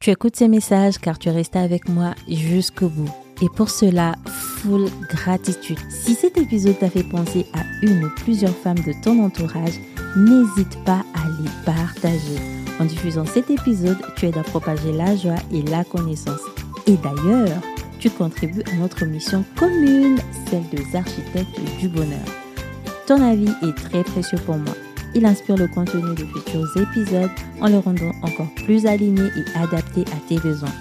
Tu 0.01 0.11
écoutes 0.11 0.37
ces 0.37 0.49
messages 0.49 0.99
car 0.99 1.19
tu 1.19 1.29
es 1.29 1.33
resté 1.33 1.59
avec 1.59 1.89
moi 1.89 2.15
jusqu'au 2.29 2.89
bout. 2.89 3.11
Et 3.43 3.49
pour 3.55 3.71
cela, 3.71 4.15
full 4.27 4.89
gratitude. 5.09 5.79
Si 5.91 6.15
cet 6.15 6.39
épisode 6.39 6.79
t'a 6.79 6.91
fait 6.91 7.03
penser 7.03 7.47
à 7.53 7.63
une 7.83 8.05
ou 8.05 8.11
plusieurs 8.17 8.55
femmes 8.55 8.79
de 8.79 8.93
ton 9.03 9.23
entourage, 9.23 9.79
n'hésite 10.17 10.83
pas 10.85 11.05
à 11.15 11.29
les 11.43 11.51
partager. 11.65 12.39
En 12.81 12.85
diffusant 12.85 13.25
cet 13.25 13.51
épisode, 13.51 13.99
tu 14.17 14.27
aides 14.27 14.39
à 14.39 14.43
propager 14.43 14.93
la 14.93 15.17
joie 15.17 15.37
et 15.53 15.63
la 15.63 15.85
connaissance. 15.85 16.41
Et 16.87 16.97
d'ailleurs, 16.97 17.61
tu 17.99 18.11
contribues 18.11 18.63
à 18.73 18.77
notre 18.77 19.05
mission 19.07 19.45
commune, 19.57 20.19
celle 20.49 20.69
des 20.69 20.97
architectes 20.97 21.59
du 21.81 21.89
bonheur. 21.89 22.25
Ton 23.07 23.21
avis 23.23 23.51
est 23.63 23.77
très 23.77 24.05
précieux 24.05 24.39
pour 24.47 24.57
moi. 24.57 24.75
Il 25.15 25.27
inspire 25.27 25.57
le 25.57 25.67
contenu 25.67 26.15
de 26.15 26.25
futurs 26.25 26.77
épisodes 26.77 27.31
en 27.61 27.69
le 27.69 27.79
rendant 27.79 28.13
encore 28.23 28.53
plus 28.65 28.87
aligné 28.87 29.25
et 29.25 29.59
adapté 29.59 30.03
à 30.13 30.29
tes 30.29 30.39
besoins. 30.39 30.73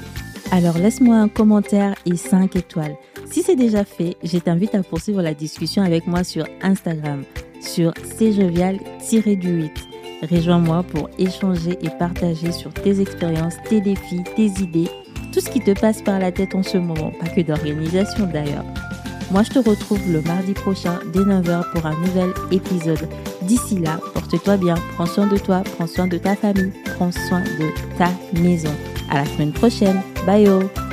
Alors 0.52 0.78
laisse-moi 0.78 1.15
un 1.15 1.28
commentaire 1.28 1.96
et 2.06 2.18
5 2.18 2.56
étoiles. 2.56 2.96
Si 3.32 3.41
c'est 3.41 3.56
déjà 3.56 3.84
fait, 3.84 4.18
je 4.24 4.38
t'invite 4.38 4.76
à 4.76 4.84
poursuivre 4.84 5.22
la 5.22 5.34
discussion 5.34 5.82
avec 5.84 6.06
moi 6.06 6.24
sur 6.24 6.46
Instagram, 6.62 7.24
sur 7.62 7.94
cjovial-du8. 8.20 9.72
Rejoins-moi 10.30 10.84
pour 10.84 11.10
échanger 11.18 11.78
et 11.82 11.89
partager 11.98 12.52
sur 12.52 12.74
tes 12.74 13.02
expériences, 13.02 13.56
tes 13.70 13.82
défis, 13.82 14.24
tes 14.36 14.52
idées 14.62 14.89
qui 15.50 15.62
te 15.62 15.72
passe 15.80 16.02
par 16.02 16.20
la 16.20 16.32
tête 16.32 16.56
en 16.56 16.64
ce 16.64 16.78
moment, 16.78 17.12
pas 17.20 17.28
que 17.28 17.42
d'organisation 17.42 18.28
d'ailleurs. 18.28 18.66
Moi, 19.32 19.44
je 19.44 19.50
te 19.50 19.60
retrouve 19.60 20.00
le 20.12 20.22
mardi 20.22 20.54
prochain 20.54 21.00
dès 21.14 21.22
9h 21.22 21.72
pour 21.72 21.86
un 21.86 22.00
nouvel 22.00 22.30
épisode. 22.52 23.10
D'ici 23.42 23.80
là, 23.80 24.00
porte-toi 24.14 24.58
bien, 24.58 24.76
prends 24.94 25.08
soin 25.08 25.28
de 25.28 25.38
toi, 25.38 25.64
prends 25.76 25.88
soin 25.88 26.08
de 26.08 26.18
ta 26.18 26.36
famille, 26.36 26.72
prends 26.96 27.12
soin 27.12 27.42
de 27.42 27.98
ta 27.98 28.10
maison. 28.40 28.74
À 29.10 29.16
la 29.16 29.26
semaine 29.26 29.54
prochaine. 29.54 30.02
Bye! 30.26 30.85